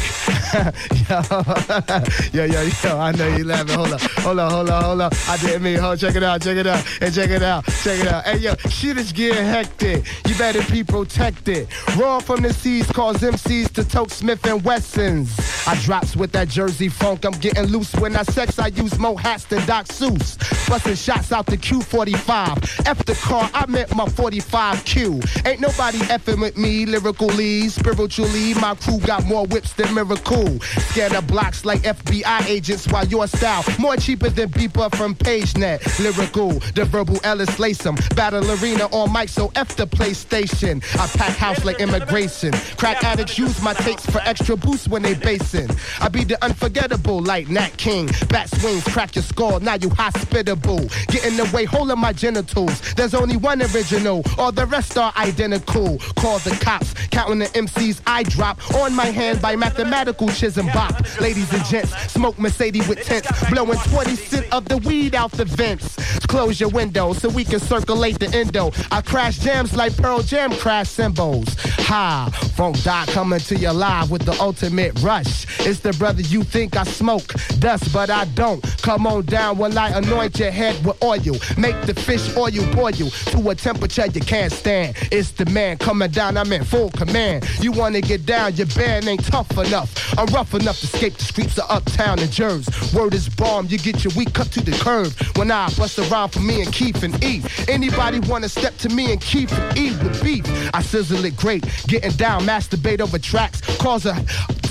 [2.33, 3.75] yo, yo, yo, yo, I know you laughing.
[3.75, 5.11] Hold up, hold on, hold on, hold on.
[5.29, 8.01] I didn't mean, hold, check it out, check it out, and check it out, check
[8.01, 8.25] it out.
[8.25, 10.05] Hey, yo, shit is getting hectic.
[10.29, 11.69] You better be protected.
[11.97, 15.35] Raw from the seas cause MCs to tote Smith and Wessons.
[15.67, 17.25] I drops with that Jersey funk.
[17.25, 18.59] I'm getting loose when I sex.
[18.59, 20.39] I use more hats than Doc Seuss.
[20.69, 22.87] Busting shots out the Q45.
[22.87, 24.07] F the car, I meant my
[24.41, 25.47] 45Q.
[25.47, 28.55] Ain't nobody effing with me lyrically, spiritually.
[28.55, 30.61] My crew got more whips than Miracle.
[30.91, 35.99] Scanner blocks like FBI agents while your style more cheaper than beeper from PageNet.
[35.99, 37.97] Lyrical, the verbal Ellis Latham.
[38.15, 40.83] Battle arena on mic, so F the PlayStation.
[40.99, 42.53] I pack house like immigration.
[42.77, 45.69] Crack addicts use my tapes for extra boost when they basing.
[46.01, 48.11] I be the unforgettable like Nat King.
[48.29, 50.81] Bat swings, crack your skull, now you hospitable.
[51.09, 52.81] Get in the way, holding my genitals.
[52.95, 55.99] There's only one original, all the rest are identical.
[56.17, 61.21] Call the cops, counting the MCs I drop on my hand by mathematical chisanbop.
[61.21, 65.45] Ladies and gents, smoke Mercedes with tents, blowing 20 cent of the weed out the
[65.45, 65.97] vents.
[66.27, 68.73] Close your window so we can circulate the endo.
[68.91, 71.57] I crash jams like Pearl Jam crash cymbals.
[71.89, 75.47] Ha, Funk Doc coming to you live with the ultimate rush.
[75.61, 78.63] It's the brother you think I smoke dust, but I don't.
[78.83, 81.37] Come on down while I anoint your head with oil.
[81.57, 84.97] Make the fish oil boil you to a temperature you can't stand.
[85.13, 87.47] It's the man coming down, I'm in full command.
[87.61, 90.19] You wanna get down, your band ain't tough enough.
[90.19, 92.73] I'm rough enough to escape the streets of uptown and Jersey.
[92.97, 95.15] Word is bomb, you get your weak cut to the curve.
[95.37, 97.43] When I bust around for me and Keith and E.
[97.69, 100.45] Anybody wanna step to me and Keith and E with beef?
[100.73, 104.15] I sizzle it great, getting down, masturbate over tracks, cause a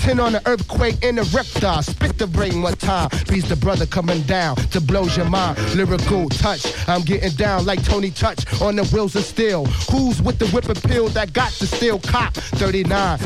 [0.06, 1.82] 10 on an earthquake in a reptile.
[1.82, 3.10] Spit the brain one time.
[3.28, 5.58] He's the brother coming down to blows your mind.
[5.74, 6.64] Lyrical touch.
[6.88, 9.66] I'm getting down like Tony Touch on the wheels of steel.
[9.90, 12.34] Who's with the whip pill that got the steel cop?
[12.34, 13.18] 39.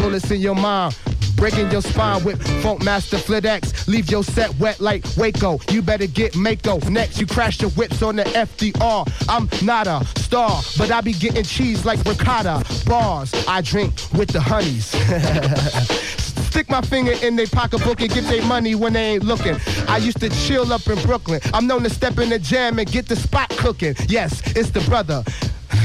[0.00, 0.96] Bullets in your mind.
[1.36, 3.46] Breaking your spine with Funk Master Flit.
[3.86, 5.60] Leave your set wet like Waco.
[5.70, 6.78] You better get Mako.
[6.88, 9.06] Next, you crash your whips on the FDR.
[9.28, 12.64] I'm not a star, but I be getting cheese like ricotta.
[12.86, 14.86] Bars, I drink with the honeys.
[16.46, 19.56] Stick my finger in their pocketbook and get their money when they ain't looking.
[19.88, 21.40] I used to chill up in Brooklyn.
[21.52, 23.94] I'm known to step in the jam and get the spot cooking.
[24.08, 25.22] Yes, it's the brother.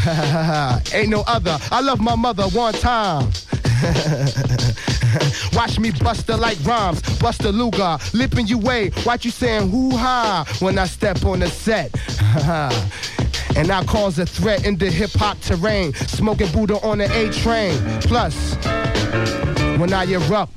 [0.94, 1.58] ain't no other.
[1.72, 3.30] I love my mother one time.
[5.54, 8.92] Watch me buster like rhymes, buster Lugar, lipping you way.
[9.06, 11.92] Watch you saying hoo ha when I step on the set.
[13.56, 15.94] and I cause a threat in the hip hop terrain.
[15.94, 17.78] Smoking Buddha on the A train.
[18.02, 18.56] Plus,
[19.78, 20.54] when I erupt.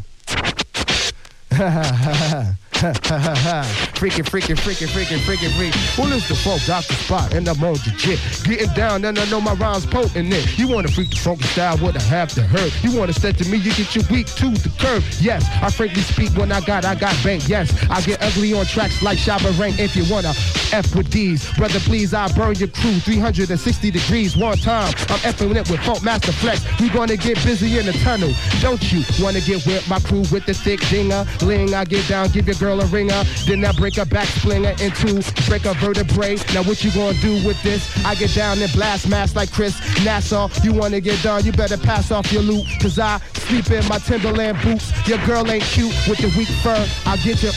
[3.94, 5.74] freaking, freaking, freaking, freaking, freaking, freak.
[5.96, 6.92] Who is the folk Dr.
[6.94, 8.18] Spot and I'm on the jet.
[8.44, 10.58] Getting down and I know my rhymes potent it.
[10.58, 12.72] You wanna freak the funky style with a half the hurt.
[12.84, 15.02] You wanna step to me, you get your weak to the curb.
[15.18, 17.48] Yes, I frankly speak when I got, I got bank.
[17.48, 20.34] Yes, I get ugly on tracks like Shabba Rank if you wanna
[20.72, 21.50] F with these.
[21.56, 24.88] Brother, please, I burn your crew 360 degrees one time.
[25.08, 26.60] I'm effing it with Funk Master Flex.
[26.80, 28.32] We gonna get busy in the tunnel.
[28.60, 31.24] Don't you wanna get with my crew with the thick dinger?
[31.42, 33.22] Ling, I get down, give your girl a ringer.
[33.46, 36.36] Then I break a back splinger into break a vertebrae.
[36.54, 38.04] Now what you gonna do with this?
[38.04, 40.48] I get down and blast mass like Chris Nassau.
[40.62, 42.66] You wanna get done, you better pass off your loot.
[42.80, 44.92] Cause I sleep in my Timberland boots.
[45.08, 46.86] Your girl ain't cute with the weak fur.
[47.06, 47.52] I'll get your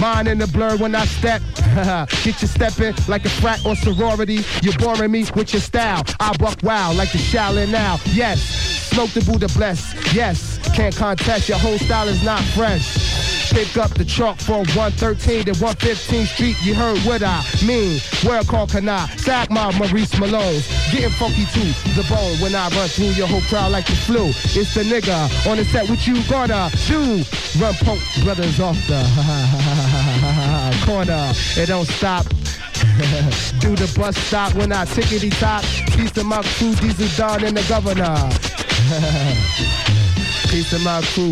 [0.00, 1.42] mind in the blur when I step.
[2.24, 4.40] get you stepping like a frat or sorority.
[4.62, 6.02] You're boring me with your style.
[6.20, 7.98] I buck wild like the Shaolin now.
[8.06, 8.40] Yes,
[8.90, 9.94] smoke the Buddha bless.
[10.14, 11.48] Yes, can't contest.
[11.48, 13.25] Your whole style is not fresh.
[13.56, 16.56] Pick up the chalk from 113 to 115 Street.
[16.60, 18.00] You heard what I mean.
[18.22, 19.06] Where call can I?
[19.16, 20.68] Sack my Maurice Malone's.
[20.92, 21.60] getting funky to
[21.96, 24.26] the bone when I run through your whole crowd like the flu.
[24.28, 25.88] It's the nigga on the set.
[25.88, 27.24] What you gonna do?
[27.58, 29.00] Run punk brothers off the
[30.84, 31.32] corner.
[31.56, 32.26] It don't stop.
[33.58, 35.64] Do the bus stop when I tickety top.
[35.96, 38.20] Peace to my crew, Diesel Don and the governor.
[40.56, 41.30] Peace to my crew,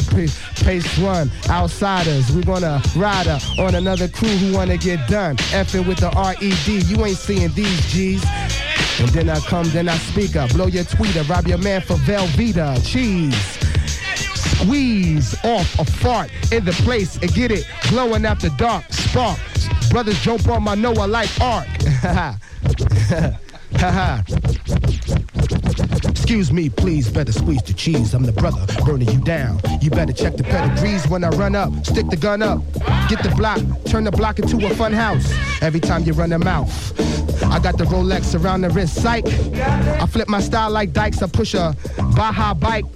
[0.57, 2.31] pace, one, outsiders.
[2.33, 5.37] We gonna ride her on another crew who wanna get done.
[5.37, 8.23] Effing with the R-E-D, you ain't seeing these G's.
[9.01, 11.95] And then I come, then I speak up, blow your tweeter, rob your man for
[11.95, 13.35] Velveeta, cheese.
[14.59, 18.85] Squeeze off a fart in the place and get it glowing after dark.
[18.93, 19.39] Spark.
[19.89, 21.67] Brothers jump on my Noah like arc.
[26.25, 28.15] Excuse me, please, better squeeze the cheese.
[28.15, 29.61] I'm the brother burning you down.
[29.83, 31.71] You better check the pedigrees when I run up.
[31.85, 32.63] Stick the gun up,
[33.11, 35.31] get the block, turn the block into a fun house.
[35.61, 36.73] Every time you run a mouth.
[37.45, 39.27] I got the Rolex around the wrist, psych.
[39.27, 41.21] I flip my style like dykes.
[41.21, 41.77] I push a
[42.17, 42.87] Baja bike.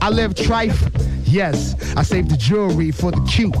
[0.00, 0.90] I live trife.
[1.24, 3.54] Yes, I save the jewelry for the cute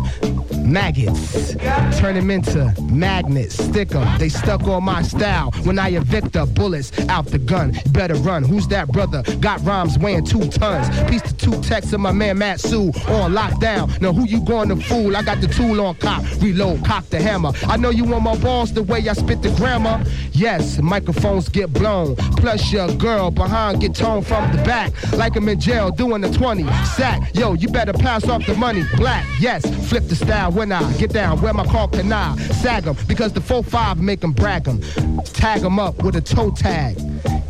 [0.62, 1.54] maggots.
[1.98, 3.62] Turn them into magnets.
[3.62, 4.18] Stick them.
[4.18, 5.50] They stuck on my style.
[5.64, 8.44] When I evict the bullets out the gun, better run.
[8.44, 9.22] Who's that brother?
[9.40, 10.88] Got rhymes weighing two tons.
[11.10, 14.00] Piece the two texts of my man Matsu on lockdown.
[14.00, 15.16] Now who you going to fool?
[15.16, 16.22] I got the tool on cop.
[16.40, 17.52] Reload, cock the hammer.
[17.64, 20.04] I know you want my balls the way I spit the grammar.
[20.32, 22.16] Yes, microphones get blown.
[22.36, 24.92] Plus your girl behind get toned from the back.
[25.12, 27.34] Like I'm in jail doing the 20 sack.
[27.34, 28.84] Yo, you better pass off the money.
[28.96, 31.40] Black, yes, flip the style when I get down.
[31.40, 34.80] where my car can I sag 'em because the 4-5 make them brag 'em.
[35.24, 36.96] Tag 'em up with a toe tag.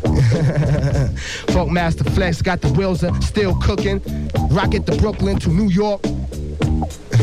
[1.53, 4.01] Funk Master Flex got the wheels up, still cooking.
[4.49, 6.01] Rocket to Brooklyn to New York.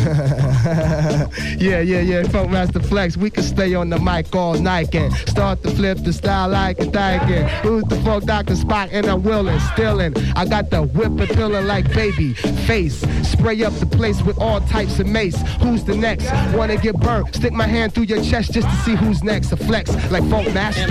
[1.59, 3.16] yeah, yeah, yeah, Funk Master Flex.
[3.16, 6.78] We can stay on the mic all night and start to flip the style like
[6.80, 7.46] a dyking.
[7.61, 8.57] Who's the fuck Dr.
[8.57, 10.14] Spot and I'm willing, stealing.
[10.36, 13.01] I got the whip appealing like baby face.
[13.28, 15.36] Spray up the place with all types of mace.
[15.61, 16.30] Who's the next?
[16.55, 17.34] Wanna get burnt?
[17.34, 19.53] Stick my hand through your chest just to see who's next.
[19.53, 20.86] A flex like Funk Master.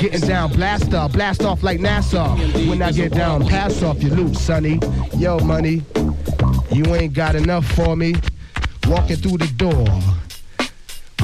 [0.00, 2.38] Getting down, blaster, blast off like NASA.
[2.68, 4.78] When I get down, pass off your loot, sonny.
[5.16, 5.82] Yo, money,
[6.70, 8.14] you ain't got enough for me.
[8.86, 9.86] Walking through the door.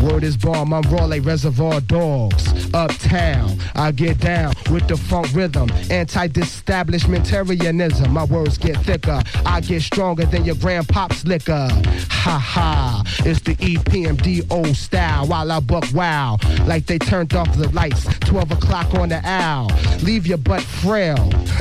[0.03, 2.73] Word is bomb, I'm raw like reservoir dogs.
[2.73, 5.69] Uptown, I get down with the funk rhythm.
[5.91, 9.21] Anti-disestablishmentarianism, my words get thicker.
[9.45, 11.69] I get stronger than your grandpop's liquor.
[12.11, 16.39] Ha ha, it's the EPMDO style while I buck wow.
[16.67, 19.69] Like they turned off the lights, 12 o'clock on the owl.
[20.03, 21.29] Leave your butt frail.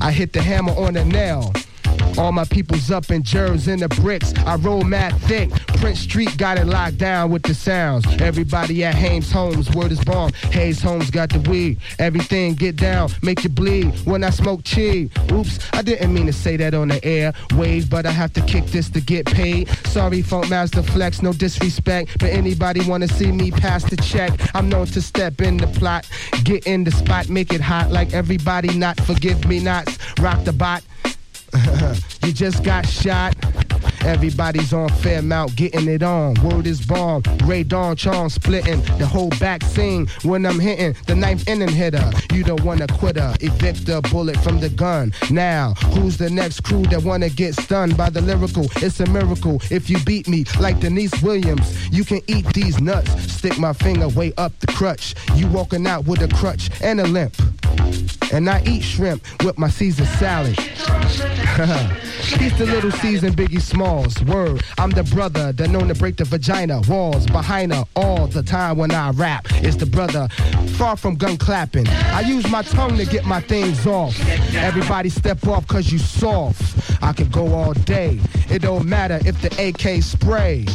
[0.00, 1.52] I hit the hammer on the nail.
[2.18, 4.32] All my people's up in Jersey in the bricks.
[4.46, 5.50] I roll mad thick.
[5.78, 8.06] Prince Street got it locked down with the sounds.
[8.20, 10.32] Everybody at Hayes Homes, word is bomb.
[10.52, 11.78] Hayes Homes got the weed.
[11.98, 15.10] Everything get down, make you bleed when I smoke cheese.
[15.32, 17.32] Oops, I didn't mean to say that on the air.
[17.56, 19.68] Wave, but I have to kick this to get paid.
[19.86, 22.18] Sorry, Funk Master Flex, no disrespect.
[22.20, 24.32] But anybody wanna see me pass the check?
[24.54, 26.08] I'm known to step in the plot,
[26.44, 29.00] get in the spot, make it hot like everybody not.
[29.00, 30.82] Forgive me nots, rock the bot.
[32.24, 33.34] you just got shot.
[34.04, 36.34] Everybody's on Fairmount getting it on.
[36.42, 37.22] Word is bomb.
[37.44, 42.10] Rae Dawn Chong splitting the whole back scene when I'm hitting the ninth inning hitter.
[42.32, 43.34] You don't wanna quit her.
[43.40, 45.12] Evict the bullet from the gun.
[45.30, 48.66] Now, who's the next crew that wanna get stunned by the lyrical?
[48.76, 51.88] It's a miracle if you beat me like Deniece Williams.
[51.90, 53.10] You can eat these nuts.
[53.32, 55.14] Stick my finger way up the crutch.
[55.34, 57.34] You walking out with a crutch and a limp.
[58.32, 60.58] And I eat shrimp with my Caesar salad.
[62.38, 64.18] He's the little Caesar Biggie Smalls.
[64.24, 68.42] Word, I'm the brother that known to break the vagina walls behind her all the
[68.42, 69.46] time when I rap.
[69.56, 70.28] It's the brother
[70.78, 71.86] far from gun clapping.
[71.88, 74.18] I use my tongue to get my things off.
[74.54, 77.02] Everybody step off cause you soft.
[77.02, 78.18] I could go all day.
[78.48, 80.66] It don't matter if the AK spray.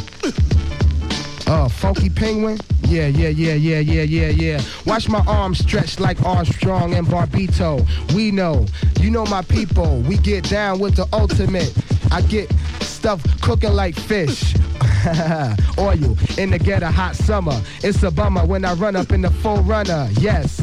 [1.46, 2.58] Uh, funky penguin?
[2.90, 4.60] Yeah, yeah, yeah, yeah, yeah, yeah, yeah.
[4.84, 7.86] Watch my arms stretch like Armstrong and Bobbito.
[8.12, 8.66] We know,
[8.98, 10.00] you know my people.
[10.00, 11.72] We get down with the ultimate.
[12.10, 14.56] I get stuff cooking like fish.
[15.78, 17.62] Oil in the get a hot summer.
[17.84, 20.08] It's a bummer when I run up in the full runner.
[20.18, 20.60] Yes.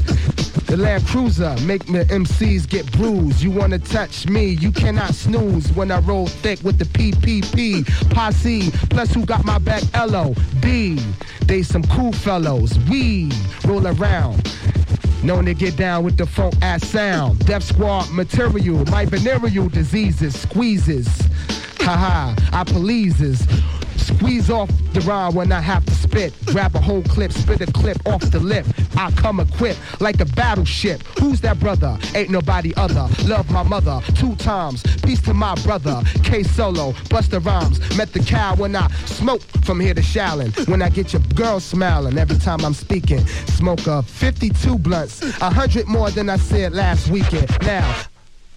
[0.68, 3.42] The Land Cruiser make my MCs get bruised.
[3.42, 7.86] You wanna touch me, you cannot snooze when I roll thick with the PPP.
[8.10, 9.82] Posse, plus who got my back?
[9.94, 11.00] L.O.B.
[11.46, 12.78] They some cool fellows.
[12.90, 13.32] We
[13.66, 14.52] roll around.
[15.24, 17.46] Known to get down with the funk ass sound.
[17.46, 21.08] Death squad material, my venereal diseases, squeezes.
[21.80, 23.48] Haha, I pleases.
[24.08, 26.34] Squeeze off the rhyme when I have to spit.
[26.46, 28.66] Grab a whole clip, spit a clip off the lip.
[28.96, 31.02] I come equipped like a battleship.
[31.20, 31.98] Who's that brother?
[32.16, 33.08] Ain't nobody other.
[33.26, 34.82] Love my mother two times.
[35.04, 36.02] Peace to my brother.
[36.24, 37.80] K Solo, Busta Rhymes.
[37.98, 40.52] Met the cow when I smoke from here to Shallon.
[40.70, 43.26] When I get your girl smiling every time I'm speaking.
[43.58, 47.50] Smoke a 52 blunts, a hundred more than I said last weekend.
[47.62, 48.04] Now,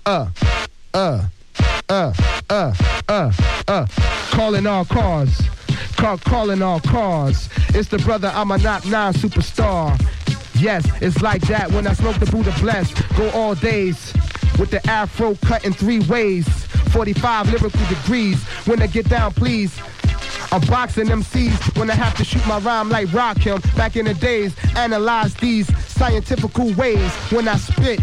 [0.07, 0.29] uh,
[0.95, 1.27] uh,
[1.91, 2.13] uh,
[2.49, 2.73] uh,
[3.09, 3.33] uh,
[3.67, 3.87] uh,
[4.31, 5.43] calling all cars.
[5.97, 7.49] Call, calling all cars.
[7.71, 10.01] It's the brother I'm a not nine superstar.
[10.55, 12.97] Yes, it's like that when I smoke the Buddha blessed.
[13.17, 14.15] Go all days
[14.59, 16.47] with the afro cut in three ways.
[16.93, 18.43] 45 lyrical degrees.
[18.67, 19.77] When I get down, please.
[20.53, 23.63] I'm boxing MCs when I have to shoot my rhyme like Rakim.
[23.77, 28.01] Back in the days, analyze these scientifical ways when I spit.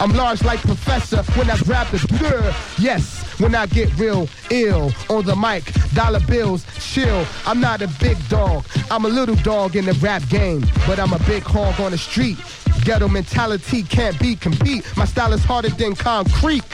[0.00, 2.54] I'm large like Professor when I grab the blur.
[2.78, 7.26] Yes, when I get real ill on the mic, dollar bills, chill.
[7.46, 11.12] I'm not a big dog, I'm a little dog in the rap game, but I'm
[11.12, 12.38] a big hog on the street.
[12.84, 14.84] Ghetto mentality can't be compete.
[14.96, 16.64] My style is harder than concrete.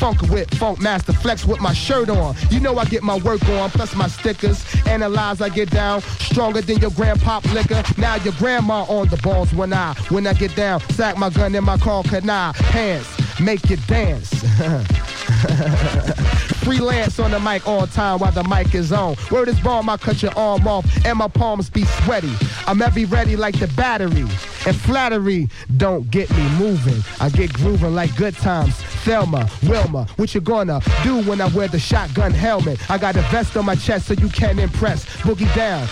[0.00, 2.34] Funk with Funk Master Flex with my shirt on.
[2.50, 4.64] You know I get my work on, plus my stickers.
[4.86, 7.82] Analyze, I get down stronger than your grandpop liquor.
[8.00, 10.80] Now your grandma on the balls when I when I get down.
[10.92, 12.52] Sack my gun in my car, can I?
[12.52, 14.30] pants, make you dance.
[16.64, 19.16] Freelance on the mic all time while the mic is on.
[19.30, 22.32] Word is bomb, I cut your arm off and my palms be sweaty.
[22.66, 24.26] I'm every ready like the battery.
[24.66, 27.02] And flattery don't get me moving.
[27.20, 28.74] I get grooving like good times.
[29.04, 32.90] Thelma, Wilma, what you gonna do when I wear the shotgun helmet?
[32.90, 35.06] I got a vest on my chest so you can't impress.
[35.22, 35.88] Boogie down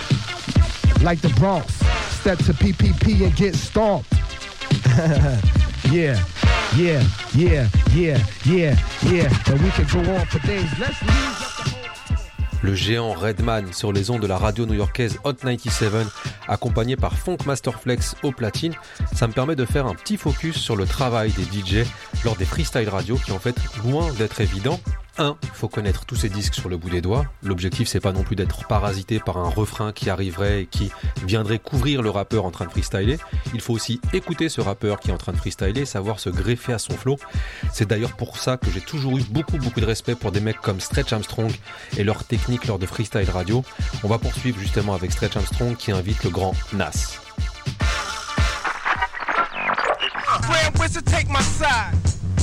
[1.03, 1.73] like the Bronx.
[2.19, 4.13] Step to PPP and get stomped.
[5.91, 6.15] yeah,
[6.75, 7.01] yeah,
[7.35, 9.29] yeah, yeah, yeah, yeah.
[9.47, 10.69] And we could go on for days.
[10.79, 11.59] Let's leave.
[12.61, 15.93] le géant Redman sur les ondes de la radio new-yorkaise Hot 97,
[16.47, 18.73] accompagné par Funk Masterflex au platine,
[19.13, 21.87] ça me permet de faire un petit focus sur le travail des DJ
[22.25, 24.79] lors des freestyle radio qui en fait loin d'être évident
[25.19, 25.37] 1.
[25.53, 27.25] Faut connaître tous ces disques sur le bout des doigts.
[27.43, 30.91] L'objectif, c'est pas non plus d'être parasité par un refrain qui arriverait et qui
[31.25, 33.17] viendrait couvrir le rappeur en train de freestyler.
[33.53, 36.73] Il faut aussi écouter ce rappeur qui est en train de freestyler, savoir se greffer
[36.73, 37.17] à son flow.
[37.71, 40.61] C'est d'ailleurs pour ça que j'ai toujours eu beaucoup, beaucoup de respect pour des mecs
[40.61, 41.51] comme Stretch Armstrong
[41.97, 43.63] et leur technique lors de freestyle radio.
[44.03, 47.19] On va poursuivre justement avec Stretch Armstrong qui invite le grand Nas.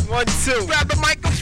[0.08, 0.66] One, two.
[0.66, 0.96] Grab the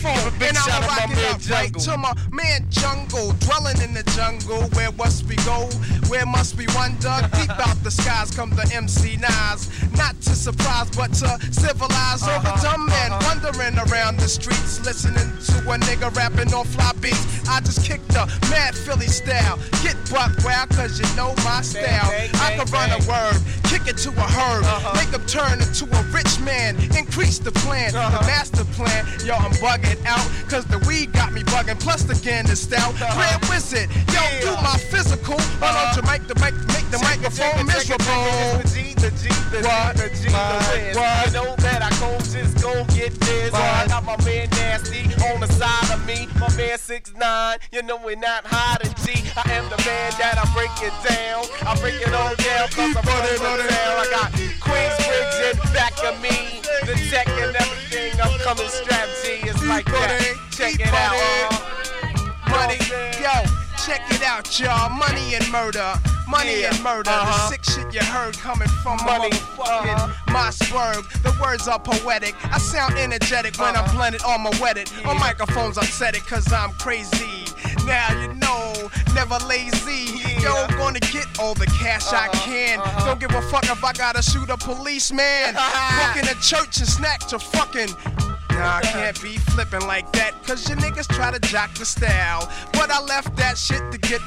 [0.07, 4.69] and I'ma rock it up right to my man Jungle, dwelling in the jungle.
[4.77, 5.69] Where must we go?
[6.09, 7.17] Where must we wander?
[7.39, 9.71] Deep out the skies come the MC Nas.
[9.97, 15.57] Not to surprise, but to civilize over dumb men wandering around the streets, listening to
[15.71, 17.49] a nigga rapping on fly beats.
[17.49, 19.59] I just kicked a mad Philly style.
[19.83, 22.11] Get buck wild, cause you know my style.
[22.43, 26.03] I can run a word, kick it to a herd, make him turn into a
[26.11, 29.07] rich man, increase the plan, the master plan.
[29.25, 32.95] Yo, I'm bugging out, cause the weed got me bugging, plus the gan is stout.
[32.97, 35.39] Grand wizard, yo, do my physical.
[35.59, 38.05] Why don't you make the, make, make the microphone miserable?
[38.63, 39.97] The G, the G, the What?
[39.97, 40.97] G, the G, the Wiz.
[40.97, 41.27] What?
[41.27, 41.64] You know
[42.65, 43.55] that I go get this.
[43.55, 46.29] I got my man Nasty on the side of me.
[46.41, 49.25] My man 6 9 you know we're not hiding G.
[49.37, 51.45] I am the man that I break it down.
[51.67, 53.95] I break it all down cause I'm running the town.
[54.01, 56.61] I got Queensbridge in back of me.
[56.87, 58.21] The tech and everything.
[58.21, 59.45] I'm coming strapped G.
[59.49, 60.35] It's like that.
[60.53, 61.17] Check it out.
[61.17, 61.71] uh.
[62.51, 62.79] Money,
[63.21, 63.54] yo,
[63.87, 64.89] check it out, y'all.
[64.91, 65.95] Money and murder.
[66.29, 66.71] Money Yeah.
[66.75, 67.11] and murder.
[67.11, 67.51] Uh-huh.
[67.51, 69.31] The sick shit you heard coming from Money.
[69.31, 70.33] motherfucking Uh-huh.
[70.33, 71.07] my swerve.
[71.23, 72.35] The words are poetic.
[72.53, 74.91] I sound energetic when I'm blended on my wedded.
[75.05, 77.45] On microphones, I said it cause I'm crazy.
[77.85, 80.21] Now you know, never lazy.
[80.41, 82.79] Yo, gonna get all the cash I can.
[83.05, 85.55] Don't give a fuck if I gotta shoot a policeman.
[85.99, 87.91] Walk in a church and snatch a fucking
[88.55, 92.49] Nah, I can't be flipping like that, cause your niggas try to jock the style.
[92.73, 94.21] But I left that shit to get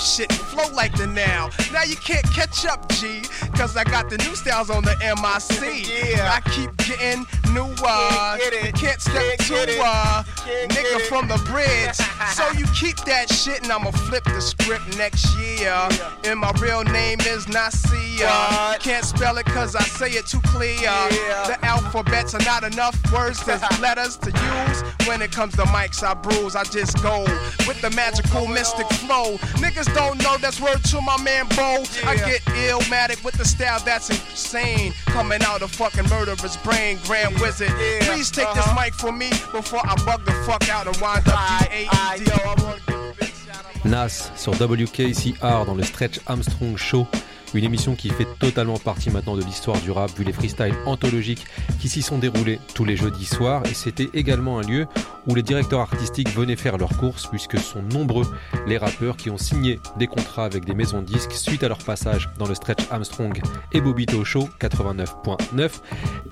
[0.00, 1.50] shit and flow like the now.
[1.72, 3.22] Now you can't catch up, G,
[3.54, 5.88] cause I got the new styles on the MIC.
[5.88, 6.32] Yeah.
[6.32, 7.74] I keep getting newer.
[7.76, 8.74] Can't get it.
[8.74, 9.80] Can't step Can't to it.
[9.82, 10.22] uh,
[10.68, 11.96] nigga from the bridge.
[12.34, 15.88] so you keep that shit and I'ma flip the script next year.
[16.24, 18.26] And my real name is Nasir.
[18.26, 18.80] What?
[18.80, 20.76] Can't spell it cause I say it too clear.
[20.80, 21.46] Yeah.
[21.46, 24.82] The alphabets are not enough words, there's letters to use.
[25.08, 27.22] When it comes to mics, I bruise, I just go
[27.66, 29.36] with the magical mystic flow.
[29.60, 31.84] Niggas don't know that's word to my man Bo.
[32.04, 32.26] I Yeah.
[32.30, 34.92] get illmatic with the style that's insane.
[35.06, 37.70] Coming out of fucking murderer's brain, Grand Wizard.
[37.78, 38.06] Yeah.
[38.12, 38.54] Please take Uh-huh.
[38.74, 41.88] this mic from me before I bug the fuck out and wind up Aight, G-A-E-D.
[41.90, 43.84] aight, yo, I wanna give a big shout out.
[43.84, 47.06] Nas sur WKCR dans le Stretch Armstrong Show.
[47.52, 51.46] Une émission qui fait totalement partie maintenant de l'histoire du rap, vu les freestyles anthologiques
[51.80, 53.62] qui s'y sont déroulés tous les jeudis soirs.
[53.66, 54.86] Et c'était également un lieu
[55.26, 58.26] où les directeurs artistiques venaient faire leurs courses, puisque sont nombreux
[58.68, 61.78] les rappeurs qui ont signé des contrats avec des maisons de disques suite à leur
[61.78, 63.40] passage dans le Stretch Armstrong
[63.72, 65.70] et Bobito Show 89.9.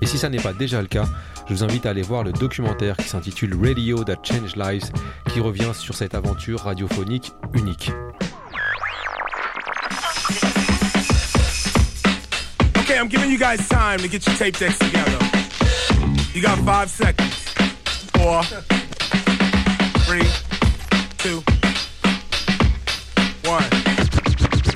[0.01, 1.05] Et si ça n'est pas déjà le cas,
[1.47, 4.91] je vous invite à aller voir le documentaire qui s'intitule Radio That Changed Lives,
[5.33, 7.91] qui revient sur cette aventure radiophonique unique.
[12.89, 15.19] Okay, I'm giving you guys time to get your tape decks together.
[16.33, 17.35] You got five seconds.
[18.17, 18.41] Four,
[20.07, 20.25] three,
[21.19, 21.43] two,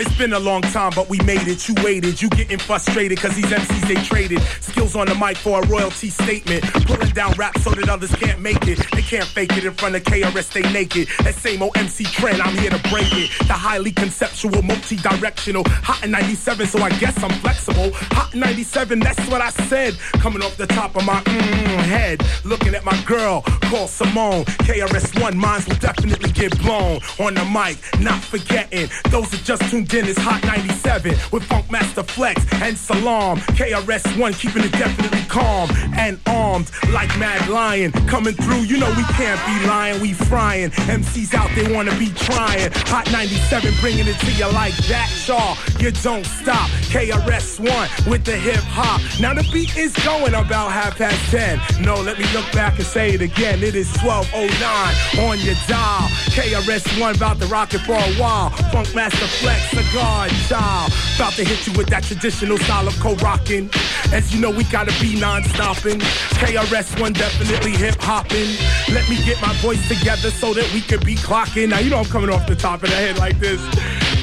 [0.05, 1.69] It's been a long time, but we made it.
[1.69, 4.41] You waited, you getting frustrated, cause these MCs they traded.
[4.59, 6.61] Skills on the mic for a royalty statement.
[6.85, 8.79] Pulling down rap so that others can't make it.
[8.91, 11.07] They can't fake it in front of KRS, they naked.
[11.23, 13.29] That same old MC trend, I'm here to break it.
[13.47, 15.63] The highly conceptual, multi directional.
[15.67, 17.91] Hot in 97, so I guess I'm flexible.
[18.11, 19.97] Hot in 97, that's what I said.
[20.19, 22.21] Coming off the top of my mm, head.
[22.43, 24.43] Looking at my girl, called Simone.
[24.67, 26.99] KRS1, minds will definitely get blown.
[27.19, 28.89] On the mic, not forgetting.
[29.09, 33.37] Those are just tuned in, it's Hot 97 with Funk Master Flex and Salam.
[33.57, 37.91] KRS1 keeping it definitely calm and armed like Mad Lion.
[38.07, 40.69] Coming through, you know we can't be lying, we frying.
[40.71, 42.71] MCs out, they wanna be trying.
[42.87, 45.57] Hot 97 bringing it to you like that, y'all.
[45.79, 46.69] You don't stop.
[46.93, 49.01] KRS1 with the hip hop.
[49.19, 51.59] Now the beat is going about half past 10.
[51.83, 53.63] No, let me look back and say it again.
[53.63, 56.07] It is 1209 on your dial.
[56.33, 58.49] KRS1 about to rock it for a while.
[58.71, 60.93] Funk Master Flex, cigar child.
[61.15, 63.69] About to hit you with that traditional style of co-rocking.
[64.11, 65.99] As you know, we gotta be non-stopping.
[66.39, 68.49] KRS1 definitely hip hopping.
[68.93, 71.69] Let me get my voice together so that we could be clocking.
[71.69, 73.61] Now you know I'm coming off the top of the head like this.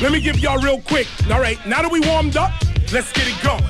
[0.00, 1.08] Let me give y'all real quick.
[1.30, 2.52] All right, now that we warmed up,
[2.92, 3.64] let's get it going.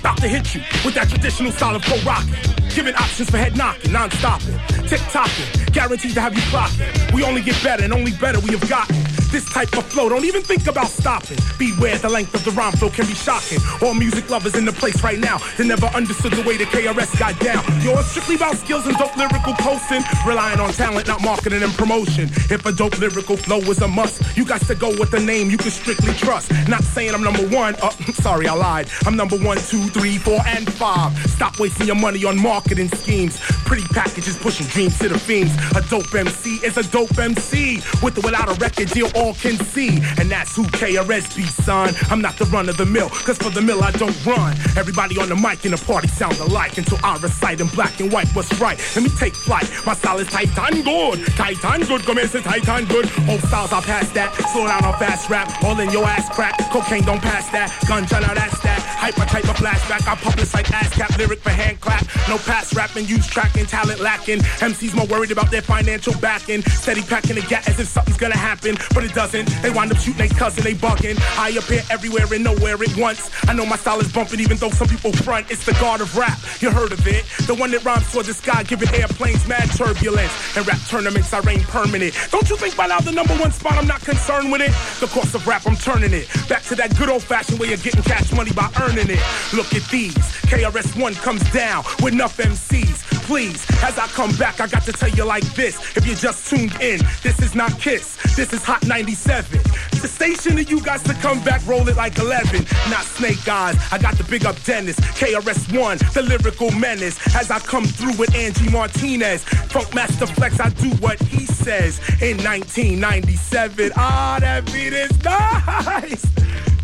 [0.00, 2.34] About to hit you with that traditional style of co-rocking.
[2.74, 4.58] Giving options for head knocking, non-stopping,
[4.88, 7.12] tick-tocking, guaranteed to have you clocking.
[7.12, 9.11] We only get better and only better we have gotten.
[9.32, 11.38] This type of flow, don't even think about stopping.
[11.58, 13.58] Beware, the length of the rhyme flow can be shocking.
[13.80, 17.18] All music lovers in the place right now, they never understood the way the KRS
[17.18, 17.64] got down.
[17.80, 20.02] Yo, it's strictly about skills and dope lyrical posting.
[20.26, 22.24] Relying on talent, not marketing and promotion.
[22.52, 25.48] If a dope lyrical flow is a must, you got to go with the name
[25.48, 26.52] you can strictly trust.
[26.68, 28.90] Not saying I'm number one, uh, sorry, I lied.
[29.06, 31.16] I'm number one, two, three, four, and five.
[31.30, 33.40] Stop wasting your money on marketing schemes.
[33.64, 35.56] Pretty packages pushing dreams to the fiends.
[35.74, 37.80] A dope MC is a dope MC.
[38.02, 40.02] With or without a record deal, all can see.
[40.18, 41.94] And that's who KRS be, son.
[42.10, 44.56] I'm not the run of the mill, cause for the mill I don't run.
[44.76, 48.12] Everybody on the mic in the party sounds alike until I recite in black and
[48.12, 48.78] white what's right.
[48.96, 49.70] Let me take flight.
[49.86, 51.24] My style is Titan good.
[51.36, 53.06] Titan good, say Titan good.
[53.28, 54.34] Old styles, I pass that.
[54.52, 55.48] Slow down on fast rap.
[55.62, 56.58] All in your ass crack.
[56.70, 57.70] Cocaine don't pass that.
[57.86, 58.80] Gunja, now that's that.
[58.98, 60.06] Hyper type of flashback.
[60.10, 62.04] I publish like ass cap lyric for hand clap.
[62.28, 64.38] No pass rapping, use tracking, talent lacking.
[64.38, 66.62] MCs more worried about their financial backing.
[66.62, 70.26] Steady packing the gap as if something's gonna happen, but it They wind up shooting
[70.26, 71.20] their cousin, they bugging.
[71.38, 73.30] I appear everywhere and nowhere at once.
[73.46, 75.50] I know my style is bumping, even though some people front.
[75.50, 77.24] It's the god of rap, you heard of it.
[77.46, 80.32] The one that rhymes toward the sky, giving airplanes mad turbulence.
[80.56, 82.16] And rap tournaments, I reign permanent.
[82.30, 84.72] Don't you think by now the number one spot, I'm not concerned with it?
[85.00, 86.28] The course of rap, I'm turning it.
[86.48, 89.20] Back to that good old fashioned way of getting cash money by earning it.
[89.52, 90.16] Look at these.
[90.48, 93.12] KRS1 comes down with enough MCs.
[93.24, 95.76] Please, as I come back, I got to tell you like this.
[95.96, 98.16] If you just tuned in, this is not Kiss.
[98.36, 99.60] This is Hot 97.
[100.00, 102.64] The station that you guys to come back, roll it like 11.
[102.88, 103.76] Not Snake Eyes.
[103.90, 104.94] I got the big up Dennis.
[105.00, 107.18] KRS1, the lyrical menace.
[107.34, 109.42] As I come through with Angie Martinez.
[109.42, 111.98] Funk Master Flex, I do what he says.
[112.22, 113.90] In 1997.
[113.96, 116.22] Ah, that beat is nice.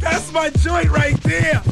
[0.01, 1.63] That's my joint right there.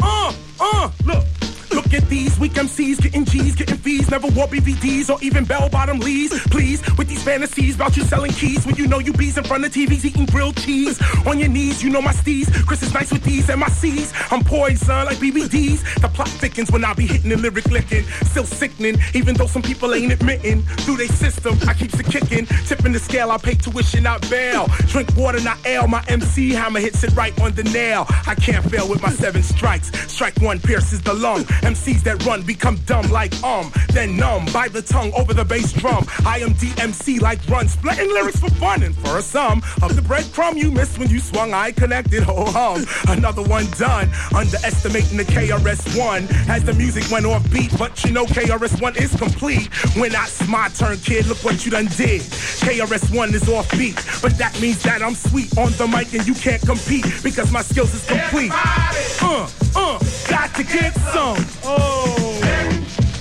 [0.00, 1.35] Uh, uh, look.
[1.70, 5.68] Look at these weak MCs getting G's, getting fees, never wore BVDs or even bell
[5.68, 6.38] bottom leads.
[6.48, 9.64] Please, with these fantasies about you selling keys when you know you bees in front
[9.64, 11.00] of TVs eating grilled cheese.
[11.26, 12.52] On your knees, you know my steez.
[12.66, 14.12] Chris is nice with these and my C's.
[14.30, 16.00] I'm poison like BBDs.
[16.00, 18.04] The plot thickens when I be hitting the lyric licking.
[18.24, 20.62] Still sickening, even though some people ain't admitting.
[20.62, 22.46] Through they system, I keeps it kicking.
[22.66, 24.66] Tipping the scale, I pay tuition, not bail.
[24.88, 25.88] Drink water, not ale.
[25.88, 28.06] My MC hammer hits it right on the nail.
[28.26, 29.90] I can't fail with my seven strikes.
[30.10, 31.44] Strike one pierces the lung.
[31.62, 35.72] MCs that run become dumb like um, then numb by the tongue over the bass
[35.72, 36.06] drum.
[36.24, 40.02] I am DMC like run, splitting lyrics for fun and for a sum of the
[40.02, 41.52] breadcrumb you missed when you swung.
[41.54, 42.86] I connected, ho hum.
[43.08, 48.26] Another one done, underestimating the KRS-One as the music went off beat, but you know
[48.26, 49.72] KRS-One is complete.
[49.96, 52.20] When it's my turn, kid, look what you done did.
[52.20, 56.34] KRS-One is off beat, but that means that I'm sweet on the mic and you
[56.34, 58.50] can't compete because my skills is complete.
[58.52, 59.98] Uh, uh,
[60.28, 61.45] got to get some.
[61.64, 62.40] Oh.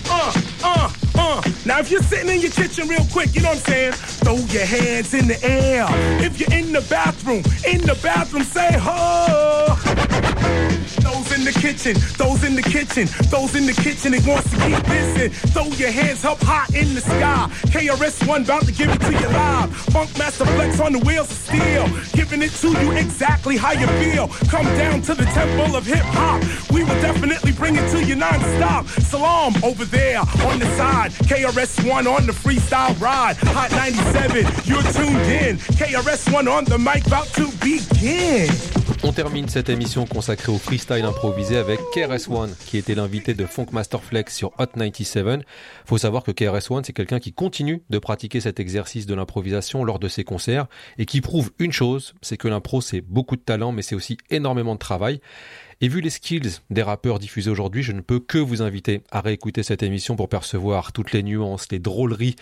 [0.09, 1.41] Uh, uh, uh.
[1.65, 3.93] Now if you're sitting in your kitchen real quick, you know what I'm saying?
[3.93, 5.85] Throw your hands in the air.
[6.21, 10.04] If you're in the bathroom, in the bathroom, say ho.
[11.01, 14.57] Those in the kitchen, those in the kitchen, those in the kitchen, it wants to
[14.57, 15.29] keep missing.
[15.51, 17.49] Throw your hands up high in the sky.
[17.73, 19.75] KRS-One about to give it to you live.
[19.93, 21.87] Funk Master Flex on the wheels of steel.
[22.13, 24.27] Giving it to you exactly how you feel.
[24.49, 26.43] Come down to the temple of hip hop.
[26.71, 28.87] We will definitely bring it to you non-stop.
[28.87, 31.11] Salam over there on the side.
[31.11, 33.37] KRS-One on the freestyle ride.
[33.37, 35.57] Hot 97, you're tuned in.
[35.57, 38.84] KRS-One on the mic about to begin.
[39.03, 43.67] On termine cette émission consacrée au freestyle improvisé avec KRS-One, qui était l'invité de Funk
[43.71, 45.45] Master Flex sur Hot 97.
[45.85, 49.99] Faut savoir que KRS-One, c'est quelqu'un qui continue de pratiquer cet exercice de l'improvisation lors
[49.99, 50.67] de ses concerts
[50.97, 54.17] et qui prouve une chose, c'est que l'impro, c'est beaucoup de talent, mais c'est aussi
[54.29, 55.19] énormément de travail.
[55.81, 59.21] Et vu les skills des rappeurs diffusés aujourd'hui, je ne peux que vous inviter à
[59.21, 62.35] réécouter cette émission pour percevoir toutes les nuances, les drôleries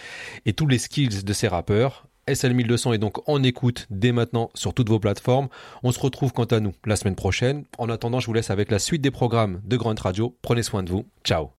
[0.45, 2.07] et tous les skills de ces rappeurs.
[2.27, 5.49] SL1200 est donc en écoute dès maintenant sur toutes vos plateformes.
[5.83, 7.65] On se retrouve quant à nous la semaine prochaine.
[7.77, 10.35] En attendant, je vous laisse avec la suite des programmes de Grunt Radio.
[10.41, 11.05] Prenez soin de vous.
[11.23, 11.51] Ciao